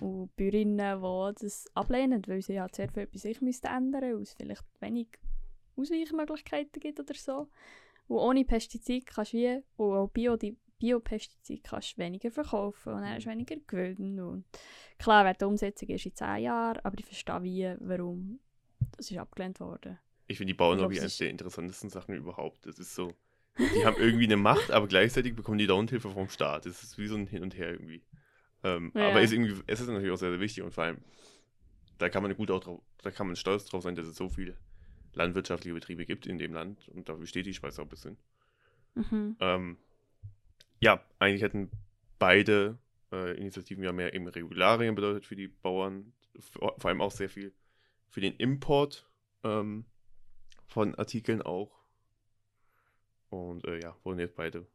[0.00, 4.32] und Bäuerinnen, die das ablehnen, weil sie halt sehr viel bei sich müssten ändern es
[4.32, 5.08] vielleicht wenig
[5.76, 7.48] Ausweichmöglichkeiten gibt oder so.
[8.08, 10.36] Und ohne Pestizid kannst du wie, und auch Bio,
[10.82, 14.20] die Biopestizid kannst du weniger verkaufen und dann hast du weniger Gewinn.
[14.20, 14.44] Und
[14.98, 18.40] klar, wenn die Umsetzung ist in 10 Jahren, aber ich verstehe wie, warum
[18.96, 19.98] das ist abgelehnt worden.
[20.26, 22.66] Ich finde die Bauernlobby eines es der interessantesten Sachen überhaupt.
[22.66, 23.12] Das ist so,
[23.58, 26.66] die haben irgendwie eine Macht, aber gleichzeitig bekommen die dauernd Hilfe vom Staat.
[26.66, 28.02] Das ist wie so ein Hin und Her irgendwie.
[28.64, 29.08] Ähm, Ja.
[29.08, 30.98] Aber ist irgendwie, es ist natürlich auch sehr, sehr wichtig und vor allem,
[31.98, 34.28] da kann man gut auch drauf, da kann man stolz drauf sein, dass es so
[34.28, 34.56] viele
[35.14, 38.16] landwirtschaftliche Betriebe gibt in dem Land und dafür steht die Schweiz auch ein bisschen.
[38.94, 39.36] Mhm.
[39.40, 39.76] Ähm,
[40.82, 41.70] ja, eigentlich hätten
[42.18, 42.78] beide
[43.12, 47.28] äh, Initiativen ja mehr eben Regularien bedeutet für die Bauern, vor, vor allem auch sehr
[47.28, 47.54] viel
[48.08, 49.08] für den Import
[49.44, 49.86] ähm,
[50.66, 51.80] von Artikeln auch.
[53.30, 54.66] Und äh, ja, wurden jetzt beide,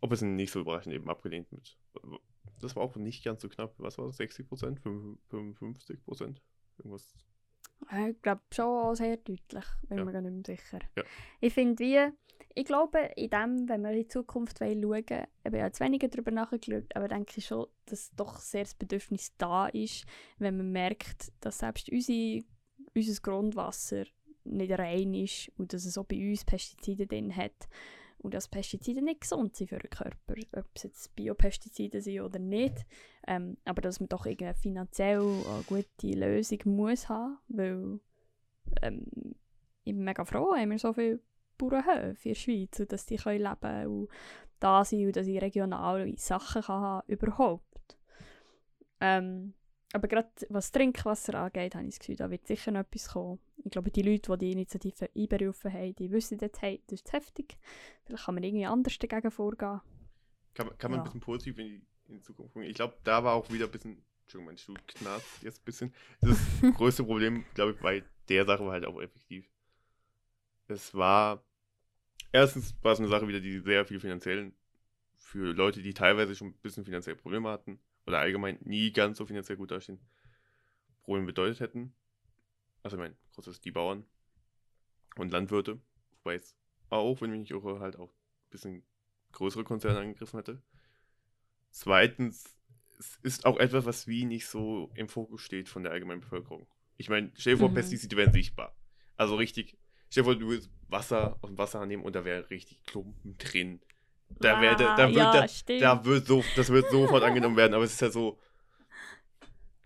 [0.00, 1.78] ob es nicht so überraschend eben abgelehnt mit.
[2.60, 3.74] Das war auch nicht ganz so knapp.
[3.78, 4.16] Was war das?
[4.18, 4.80] 60 Prozent?
[4.80, 6.42] 55 Prozent?
[6.78, 7.14] Irgendwas.
[8.08, 10.04] Ich glaube schon sehr deutlich, bin Ja.
[10.04, 10.80] mir gar nicht mehr sicher.
[10.96, 11.04] Ja.
[11.40, 12.10] Ich finde wie,
[12.54, 16.08] ich glaube, in dem, wenn wir in die Zukunft schauen wollen, ich habe jetzt weniger
[16.08, 20.04] darüber nachgeschaut, aber denke ich schon, dass doch sehr das Bedürfnis da ist,
[20.38, 22.44] wenn man merkt, dass selbst unsere,
[22.94, 24.04] unser Grundwasser
[24.44, 27.68] nicht rein ist und dass es auch bei uns Pestizide drin hat
[28.18, 32.38] und dass Pestizide nicht gesund sind für den Körper, ob es jetzt Biopestizide sind oder
[32.38, 32.86] nicht.
[33.26, 38.00] Ähm, aber dass man doch irgendwie finanziell eine gute Lösung muss haben, weil
[38.82, 39.06] ähm,
[39.84, 41.20] ich bin mega froh, haben wir so viele
[41.68, 44.08] Bauernhöfe in der Schweiz und dass die können leben und
[44.60, 47.96] da sind und dass ich regionale Sachen kann haben, überhaupt.
[49.00, 49.54] Ähm,
[49.92, 53.38] aber gerade was Trinkwasser angeht, habe ich das Gefühl, da wird sicher noch etwas kommen.
[53.64, 57.12] Ich glaube, die Leute, die die Initiative einberufen haben, die wissen jetzt, hey, das ist
[57.12, 57.56] heftig.
[58.04, 59.80] Vielleicht kann man irgendwie anders dagegen vorgehen.
[60.54, 61.02] Kann, man- kann man Ja.
[61.02, 62.68] ein bisschen positiv in die, in die Zukunft gucken.
[62.68, 65.94] Ich glaube, da war auch wieder ein bisschen, Entschuldigung, mein Stuhl knarzt jetzt ein bisschen.
[66.20, 66.38] Das
[66.76, 69.48] größte Problem, glaube ich, bei der Sache war halt auch effektiv.
[70.66, 71.44] Es war,
[72.34, 74.52] erstens war es eine Sache wieder, die sehr viel finanziell
[75.16, 79.24] für Leute, die teilweise schon ein bisschen finanziell Probleme hatten oder allgemein nie ganz so
[79.24, 80.00] finanziell gut dastehen,
[81.04, 81.94] Probleme bedeutet hätten.
[82.82, 84.04] Also ich meine, großes die Bauern
[85.16, 85.80] und Landwirte,
[86.18, 86.56] wobei es
[86.90, 88.82] auch, wenn ich mich irre, halt auch ein bisschen
[89.32, 90.60] größere Konzerne angegriffen hätte.
[91.70, 92.56] Zweitens,
[92.98, 96.66] es ist auch etwas, was wie nicht so im Fokus steht von der allgemeinen Bevölkerung.
[96.96, 97.74] Ich meine, stell dir vor, Mhm.
[97.74, 98.76] Pestizide wären sichtbar.
[99.16, 99.76] Also richtig,
[100.14, 100.58] stell dir vor, du
[100.88, 103.80] Wasser aus dem Wasser nehmen und da wäre richtig Klumpen drin.
[104.40, 105.82] Da, wär, da, da, Ah, wird, ja, da, stimmt.
[105.82, 108.38] da wird so, das wird sofort angenommen werden, aber es ist ja so.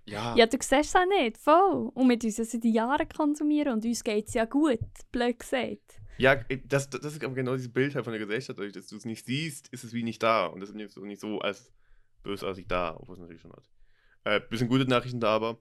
[0.06, 1.90] Ja, Ja, du siehst es auch nicht, voll.
[1.94, 4.78] Und mit uns seit Jahren konsumieren und uns geht es ja gut,
[5.12, 6.00] blöd gesagt.
[6.18, 8.58] ja das, das ist aber genau dieses Bild halt von der Gesellschaft.
[8.58, 10.46] Dass du es nicht siehst, ist es wie nicht da.
[10.46, 11.72] Und das ist nicht so, nicht so als
[12.22, 13.68] bösartig da, obwohl es natürlich schon hat.
[14.24, 15.58] Äh, bisschen gute Nachrichten da aber.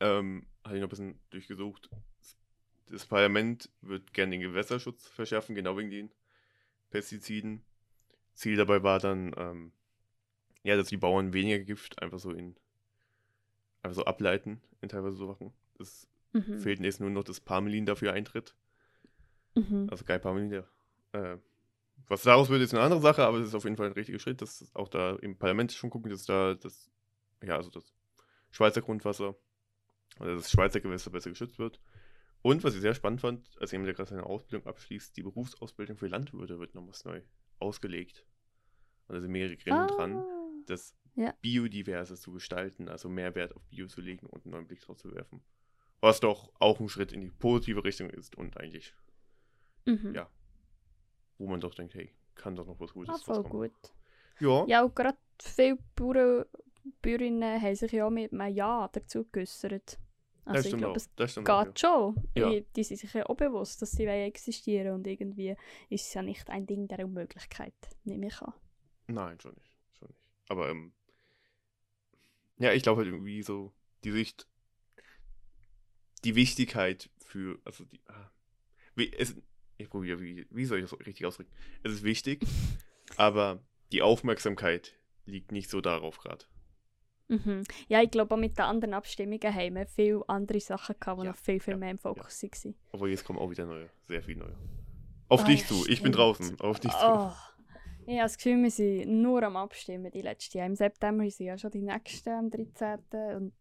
[0.00, 1.90] Ähm, hatte ich noch ein bisschen durchgesucht.
[2.90, 6.10] Das Parlament wird gerne den Gewässerschutz verschärfen, genau wegen den
[6.90, 7.62] Pestiziden.
[8.34, 9.72] Ziel dabei war dann, ähm,
[10.62, 12.56] ja, dass die Bauern weniger Gift einfach so in
[13.82, 15.52] einfach so ableiten in teilweise so Sachen.
[15.78, 16.58] Es Mhm.
[16.58, 18.54] fehlt jetzt nur noch, dass Parmelin dafür eintritt.
[19.54, 19.88] Mhm.
[19.90, 20.68] Also Guy Parmelin, der.
[21.12, 21.38] Äh,
[22.06, 24.18] was daraus wird, ist eine andere Sache, aber es ist auf jeden Fall ein richtiger
[24.18, 26.90] Schritt, dass auch da im Parlament schon gucken, dass da das,
[27.42, 27.92] ja, also das
[28.50, 29.34] Schweizer Grundwasser
[30.20, 31.80] oder das Schweizer Gewässer besser geschützt wird.
[32.42, 35.96] Und was ich sehr spannend fand, als jemand, der gerade seine Ausbildung abschließt, die Berufsausbildung
[35.96, 37.20] für Landwirte wird nochmals neu
[37.58, 38.24] ausgelegt.
[39.08, 41.34] Und da sind mehrere Gremien dran, Ah, das Ja.
[41.40, 44.96] Biodiverse zu gestalten, also mehr Wert auf Bio zu legen und einen neuen Blick drauf
[44.98, 45.42] zu werfen.
[46.00, 48.94] Was doch auch ein Schritt in die positive Richtung ist und eigentlich,
[49.86, 50.14] Mhm.
[50.14, 50.30] ja,
[51.38, 53.72] wo man doch denkt, hey, kann doch noch was Gutes Ah, voll gut.
[54.38, 56.44] Ja, Ja, und gerade viele Bauern,
[57.02, 59.98] Bäuerinnen haben sich ja mit einem Ja dazu geäußert.
[60.48, 62.30] Das Also ich stimmt glaube, es Das stimmt auch, geht schon.
[62.34, 62.50] Ja.
[62.52, 65.56] Ich- Die sind sich ja auch bewusst, dass sie existieren und irgendwie
[65.88, 67.74] ist es ja nicht ein Ding der Unmöglichkeit,
[68.04, 68.52] nehme ich an.
[69.06, 69.76] Nein, schon nicht.
[69.98, 70.20] Schon nicht.
[70.48, 70.92] Aber, ähm,
[72.58, 73.72] ja, ich glaube halt irgendwie so,
[74.04, 74.46] die Sicht,
[76.24, 78.30] die Wichtigkeit für, also die, ah,
[78.94, 79.36] wie, es,
[79.76, 81.52] ich probiere, wie, wie soll ich das richtig ausdrücken?
[81.82, 82.44] Es ist wichtig,
[83.16, 86.44] aber die Aufmerksamkeit liegt nicht so darauf gerade.
[87.28, 87.62] Mhm.
[87.88, 91.24] Ja, ich glaube auch mit den anderen Abstimmungen haben wir viele andere Sachen gehabt, die
[91.26, 92.74] Ja, noch viel, viel ja, mehr im Fokus waren.
[92.92, 94.56] Aber jetzt kommen auch wieder neue, sehr viel neue.
[95.28, 96.16] Auf Ah, dich ja, zu, ich bin stimmt.
[96.16, 97.06] draußen, auf dich zu.
[97.06, 97.30] Oh.
[98.06, 100.70] Ich habe das Gefühl, wir sind nur am Abstimmen die letzten Jahre.
[100.70, 102.98] Im September sind ja schon die nächsten am 13.
[103.36, 103.52] Und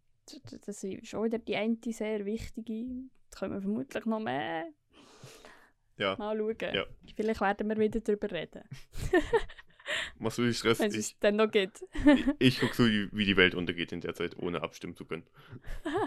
[0.65, 2.85] das ist schon wieder die eine sehr wichtige.
[3.29, 4.67] Da können wir vermutlich noch mehr.
[5.97, 6.15] Ja.
[6.17, 6.73] Mal schauen.
[6.73, 6.85] Ja.
[7.13, 8.61] Vielleicht werden wir wieder darüber reden,
[10.19, 10.79] Machst du dich Stress?
[10.79, 11.83] wenn es dann noch gibt.
[12.39, 15.25] ich, ich gucke so, wie die Welt untergeht in der Zeit, ohne abstimmen zu können.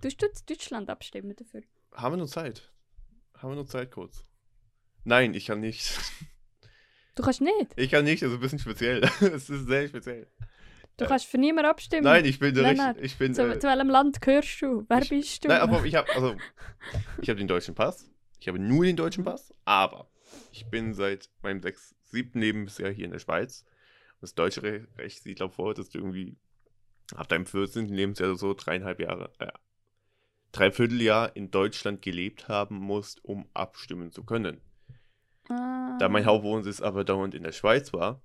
[0.00, 0.14] Du in
[0.48, 1.62] Deutschland abstimmen dafür?
[1.92, 2.72] Haben wir noch Zeit?
[3.34, 4.24] Haben wir noch Zeit kurz?
[5.04, 5.92] Nein, ich kann nicht.
[7.14, 7.72] Du kannst nicht.
[7.76, 9.02] Ich kann nicht, das ist ein bisschen speziell.
[9.20, 10.26] Es ist sehr speziell.
[10.96, 12.04] Du kannst für niemanden abstimmen.
[12.04, 14.84] Nein, ich bin der ich bin Zu, äh, zu welchem Land gehörst du?
[14.88, 15.48] Wer ich- bist du?
[15.48, 16.34] Nein, aber ich habe also
[17.20, 18.10] ich habe den deutschen Pass.
[18.40, 19.24] Ich habe nur den deutschen.
[19.24, 20.08] Pass, aber
[20.52, 23.64] ich bin seit meinem sechs, siebten Lebensjahr hier in der Schweiz.
[24.20, 26.36] Das deutsche Re- Recht sieht glaube vor, dass du irgendwie
[27.14, 27.88] ab deinem 14.
[27.88, 29.52] Lebensjahr so dreieinhalb Jahre, äh,
[30.52, 34.60] Dreivierteljahr in Deutschland gelebt haben musst, um abstimmen zu können.
[35.48, 35.96] ah.
[35.98, 38.22] Da mein Hauptwohnsitz aber dauernd in der Schweiz war,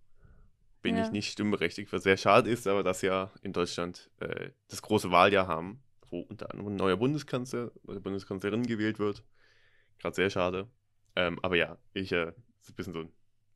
[0.82, 1.03] bin Ja.
[1.03, 5.12] ich nicht stimmberechtigt, was sehr schade ist, aber dass ja in Deutschland äh, das große
[5.12, 9.24] Wahljahr haben, wo unter anderem ein neuer Bundeskanzler oder Bundeskanzlerin gewählt wird.
[9.99, 10.68] Gerade sehr schade.
[11.16, 13.12] Ähm, aber ja, ich, äh, das ist ein bisschen so ein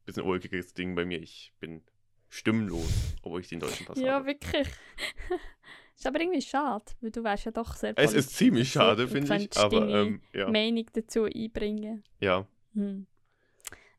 [0.05, 1.19] bisschen ulkiges Ding bei mir.
[1.21, 1.81] Ich bin
[2.29, 4.25] stimmlos, obwohl ich den deutschen Pass Ja, habe.
[4.27, 4.67] wirklich.
[5.95, 9.35] ist aber irgendwie schade, weil du wärst ja doch sehr Es ist ziemlich schade, finde
[9.37, 12.03] ich, aber ähm, ja, Meinung dazu einbringen.
[12.19, 13.07] ja, Hm.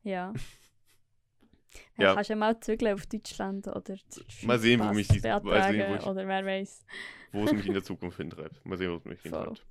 [0.03, 0.31] Ja.
[0.31, 0.33] Ja.
[1.97, 2.13] ja.
[2.13, 3.95] Kannst ja mal zügeln auf Deutschland oder
[4.43, 5.41] Mal sehen, wo mich dies- mal
[5.71, 6.85] sehen, wo ich- Oder wer weiß.
[7.31, 8.63] wo es mich in der Zukunft hintreibt.
[8.65, 9.65] Mal sehen, wo es mich hintreibt.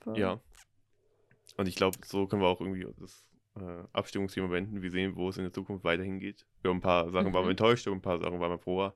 [0.00, 0.18] Voll.
[0.18, 0.40] Ja.
[1.56, 3.26] Und ich glaube, so können wir auch irgendwie das
[3.56, 4.82] äh, Abstimmungsthema wenden.
[4.82, 6.46] Wir sehen, wo es in der Zukunft weiterhin geht.
[6.62, 7.50] Über ein paar Sachen waren wir Mhm.
[7.50, 8.94] enttäuscht, über ein paar Sachen waren wir froher.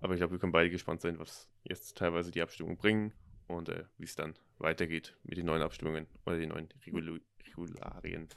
[0.00, 3.12] Aber ich glaube, wir können beide gespannt sein, was jetzt teilweise die Abstimmungen bringen
[3.48, 8.28] und äh, wie es dann weitergeht mit den neuen Abstimmungen oder den neuen Regulu Regularien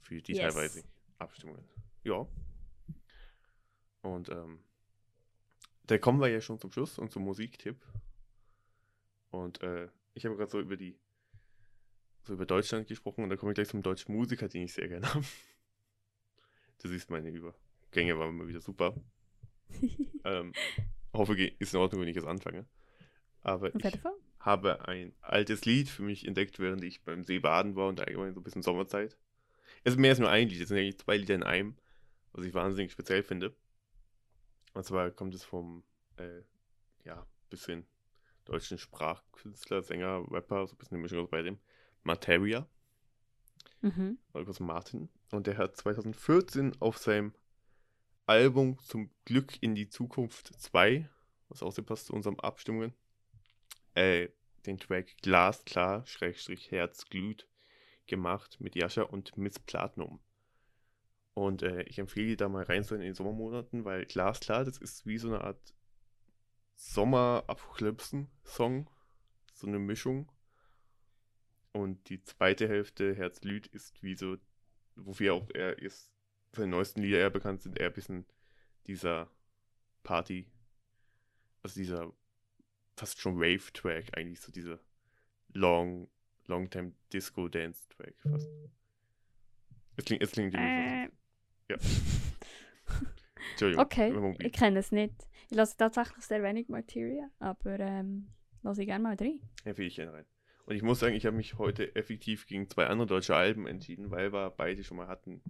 [0.00, 0.40] für die Yes.
[0.54, 0.84] teilweise
[1.18, 1.64] Abstimmungen.
[2.04, 2.26] Ja.
[4.02, 4.60] Und ähm,
[5.86, 7.84] da kommen wir ja schon zum Schluss und zum Musiktipp.
[9.30, 10.98] Und äh, ich habe gerade so über die
[12.28, 14.88] so über Deutschland gesprochen und da komme ich gleich zum deutschen Musiker, den ich sehr
[14.88, 15.24] gerne habe.
[16.80, 18.94] Du siehst, meine Übergänge waren mal wieder super.
[20.24, 20.52] Ähm,
[21.14, 22.66] hoffe, ist in Ordnung, wenn ich jetzt anfange.
[23.40, 23.98] Aber ich
[24.40, 28.34] habe ein altes Lied für mich entdeckt, während ich beim See baden war und allgemein
[28.34, 29.16] so ein bisschen Sommerzeit.
[29.84, 31.76] Es ist mehr als nur ein Lied, es sind eigentlich zwei Lieder in einem,
[32.32, 33.56] was ich wahnsinnig speziell finde.
[34.74, 35.82] Und zwar kommt es vom,
[36.16, 36.42] äh,
[37.04, 37.86] ja, bisschen
[38.44, 41.58] deutschen Sprachkünstler, Sänger, Rapper, so ein bisschen eine Mischung aus beidem.
[42.08, 42.66] Materia,
[43.80, 44.18] Mhm.
[44.32, 45.08] kurz Martin.
[45.30, 47.34] Und der hat 2014 auf seinem
[48.26, 51.08] Album Zum Glück in die Zukunft 2,
[51.48, 52.94] was auch sehr passt zu unseren Abstimmungen,
[53.94, 54.28] äh,
[54.66, 57.46] den Track Glasklar, Schrägstrich Herzglüht
[58.06, 60.20] gemacht mit Jascha und Miss Platinum.
[61.34, 65.04] Und äh, ich empfehle dir da mal reinzuhören in den Sommermonaten, weil Glasklar, das ist
[65.06, 65.74] wie so eine Art
[66.74, 68.88] Sommer-Apokalypsen-Song.
[69.52, 70.32] So eine Mischung.
[71.78, 74.36] Und die zweite Hälfte, Herzlüd, ist wie so,
[74.96, 76.10] wofür auch er ist,
[76.52, 78.26] seine neuesten Lieder eher bekannt sind, eher ein bisschen
[78.88, 79.30] dieser
[80.02, 80.50] Party,
[81.62, 82.12] also dieser
[82.96, 84.80] fast schon Rave-Track, eigentlich so dieser
[85.54, 86.10] Long,
[86.46, 88.48] Long-Time Disco-Dance-Track fast.
[89.96, 91.08] Es klingt, es klingt Äh,
[91.68, 91.76] Ja.
[93.50, 93.84] Entschuldigung.
[93.84, 95.14] okay, ich kenne es nicht.
[95.48, 98.28] Ich lasse tatsächlich sehr wenig Materia, aber ähm,
[98.62, 99.40] lasse ich gerne mal rein.
[99.64, 100.26] Empfehle ich gerne rein.
[100.68, 104.10] Und ich muss sagen, ich habe mich heute effektiv gegen zwei andere deutsche Alben entschieden,
[104.10, 105.40] weil wir beide schon mal hatten.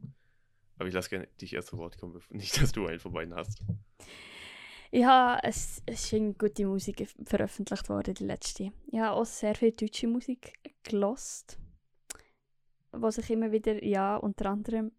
[0.79, 3.35] Aber ich lasse gerne dich erst zu Wort kommen, nicht, dass du einen von beiden
[3.35, 3.61] hast.
[4.93, 8.71] Ich habe, es, es ist gute Musik veröffentlicht worden, die letzte.
[8.93, 10.53] Ich habe auch sehr viel deutsche Musik
[10.85, 11.59] gelost,
[12.93, 14.93] wo sich immer wieder, ja, unter anderem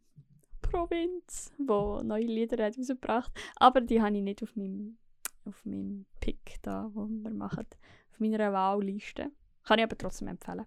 [0.62, 3.32] Provinz, wo neue Lieder hat.
[3.56, 4.98] Aber die habe ich nicht auf meinem,
[5.46, 7.68] auf meinem Pick da, wo wir machen,
[8.12, 9.32] auf meiner Wahlliste.
[9.70, 10.66] Kann ich aber trotzdem empfehlen.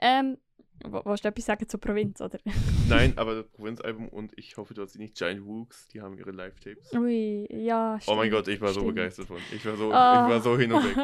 [0.00, 0.38] Ähm,
[0.84, 2.40] wo- willst du etwas sagen zur Provinz, oder?
[2.88, 6.18] Nein, aber das Provinzalbum und ich hoffe, du hast sie nicht Giant Rooks, die haben
[6.18, 6.92] ihre Live-Tapes.
[6.94, 8.96] Ui, ja, Oh mein stimmt, Gott, ich war so stimmt.
[8.96, 9.36] begeistert von.
[9.52, 10.24] Ich war so, Ah.
[10.26, 10.96] ich war so hin und weg.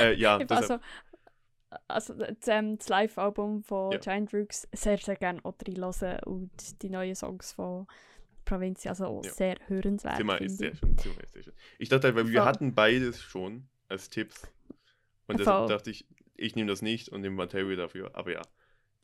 [0.00, 0.78] Äh, ja, also,
[1.86, 3.98] also das, ähm, das Live-Album von Ja.
[3.98, 7.86] Giant Rooks sehr, sehr gerne auch reinhören und die neuen Songs von
[8.46, 9.32] Provinz, also auch Ja.
[9.32, 10.16] sehr hörenswert.
[10.16, 10.96] Zimmer ist sehr schön.
[10.96, 11.52] Zimmer ist sehr schön.
[11.78, 12.48] Ich dachte halt, weil wir Voll.
[12.48, 14.48] hatten beides schon als Tipps.
[15.26, 18.14] Und deshalb dachte ich, ich nehme das nicht und nehme Material dafür.
[18.14, 18.42] Aber ja,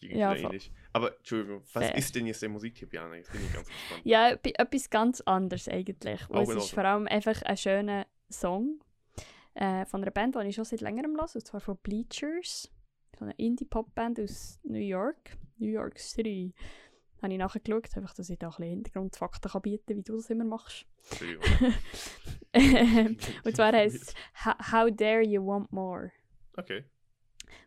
[0.00, 0.72] die geht Ja, ähnlich.
[0.92, 1.96] Aber Entschuldigung, was Fair.
[1.96, 3.16] ist denn jetzt der Musiktipp, Jana?
[3.16, 4.00] Jetzt bin ich ganz gespannt.
[4.04, 6.28] Ja, etwas ganz anderes eigentlich.
[6.30, 8.80] Auch es in ist vor allem einfach ein schöner Song
[9.54, 12.70] äh, von einer Band, die ich schon seit längerem höre, und zwar von Bleachers.
[13.18, 16.54] So eine Indie-Pop-Band aus New York, New York City.
[17.22, 20.16] Habe ich nachgeschaut, einfach, dass ich da ein bisschen Hintergrundfakten kann bieten kann, wie du
[20.16, 20.86] das immer machst.
[23.44, 24.14] Und zwar heißt es
[24.72, 26.10] How Dare You Want More
[26.56, 26.84] Okay.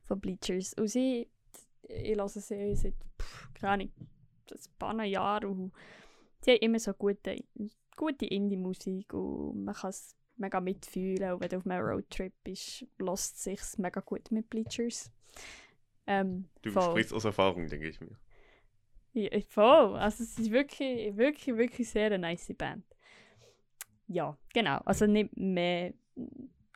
[0.04, 0.74] von Bleachers.
[0.74, 1.30] Und sie,
[1.84, 2.42] ich höre sie
[2.76, 3.92] seit, pff, keine Ahnung,
[4.52, 5.46] ein paar Jahren.
[5.50, 5.74] Und
[6.42, 7.44] sie haben immer so gute,
[7.96, 11.34] gute Indie-Musik und man kann es mega mitfühlen.
[11.34, 15.10] Und wenn du auf einem Roadtrip bist, lässt es sich mega gut mit Bleachers.
[16.08, 16.84] Ähm, Du voll.
[16.92, 18.20] sprichst aus Erfahrung, denke ich mir.
[19.16, 19.96] Ja, voll.
[19.96, 22.84] Also es ist wirklich, wirklich, wirklich sehr eine nice Band.
[24.08, 24.80] Ja, genau.
[24.80, 25.94] Also nicht mehr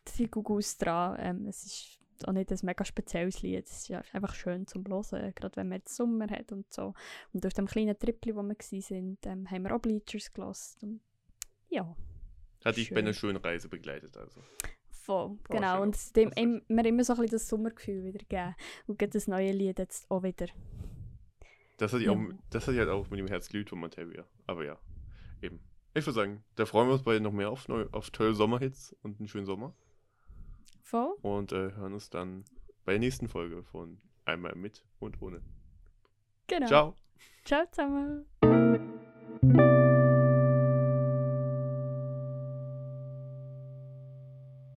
[0.06, 1.18] viel Gugus dran.
[1.20, 3.66] Ähm, es ist auch nicht ein mega spezielles Lied.
[3.66, 6.94] Es ist ja einfach schön zum Hören, gerade wenn man jetzt Sommer hat und so.
[7.34, 11.02] Und durch dem kleinen Tripli, wo wir waren, ähm, haben wir auch Bleachers gelassen.
[11.68, 11.94] Ja,
[12.64, 13.32] Hat dich bei einer Schön.
[13.32, 14.42] schönen Reise begleitet, also.
[14.90, 15.32] voll.
[15.32, 15.74] Oh, genau.
[15.74, 15.82] schön.
[15.82, 18.56] Und es im, mir immer so ein bisschen das Sommergefühl wieder gegeben.
[18.88, 20.48] Und das neue Lied jetzt auch wieder.
[21.80, 22.14] Das hatte ich, Ja.
[22.14, 22.20] auch,
[22.52, 24.26] das hatte ich halt auch mit dem Herzglüht von Materia.
[24.46, 24.78] Aber ja,
[25.42, 25.60] eben.
[25.96, 28.96] Ich würde sagen, da freuen wir uns beide noch mehr auf, neu, auf tolle Sommerhits
[29.02, 29.74] und einen schönen Sommer.
[30.84, 31.16] Voll.
[31.22, 32.46] Und äh, hören uns dann
[32.86, 35.42] bei der nächsten Folge von Einmal mit und ohne.
[36.48, 36.68] Genau.
[36.68, 36.96] Ciao!
[37.46, 38.26] Ciao zusammen.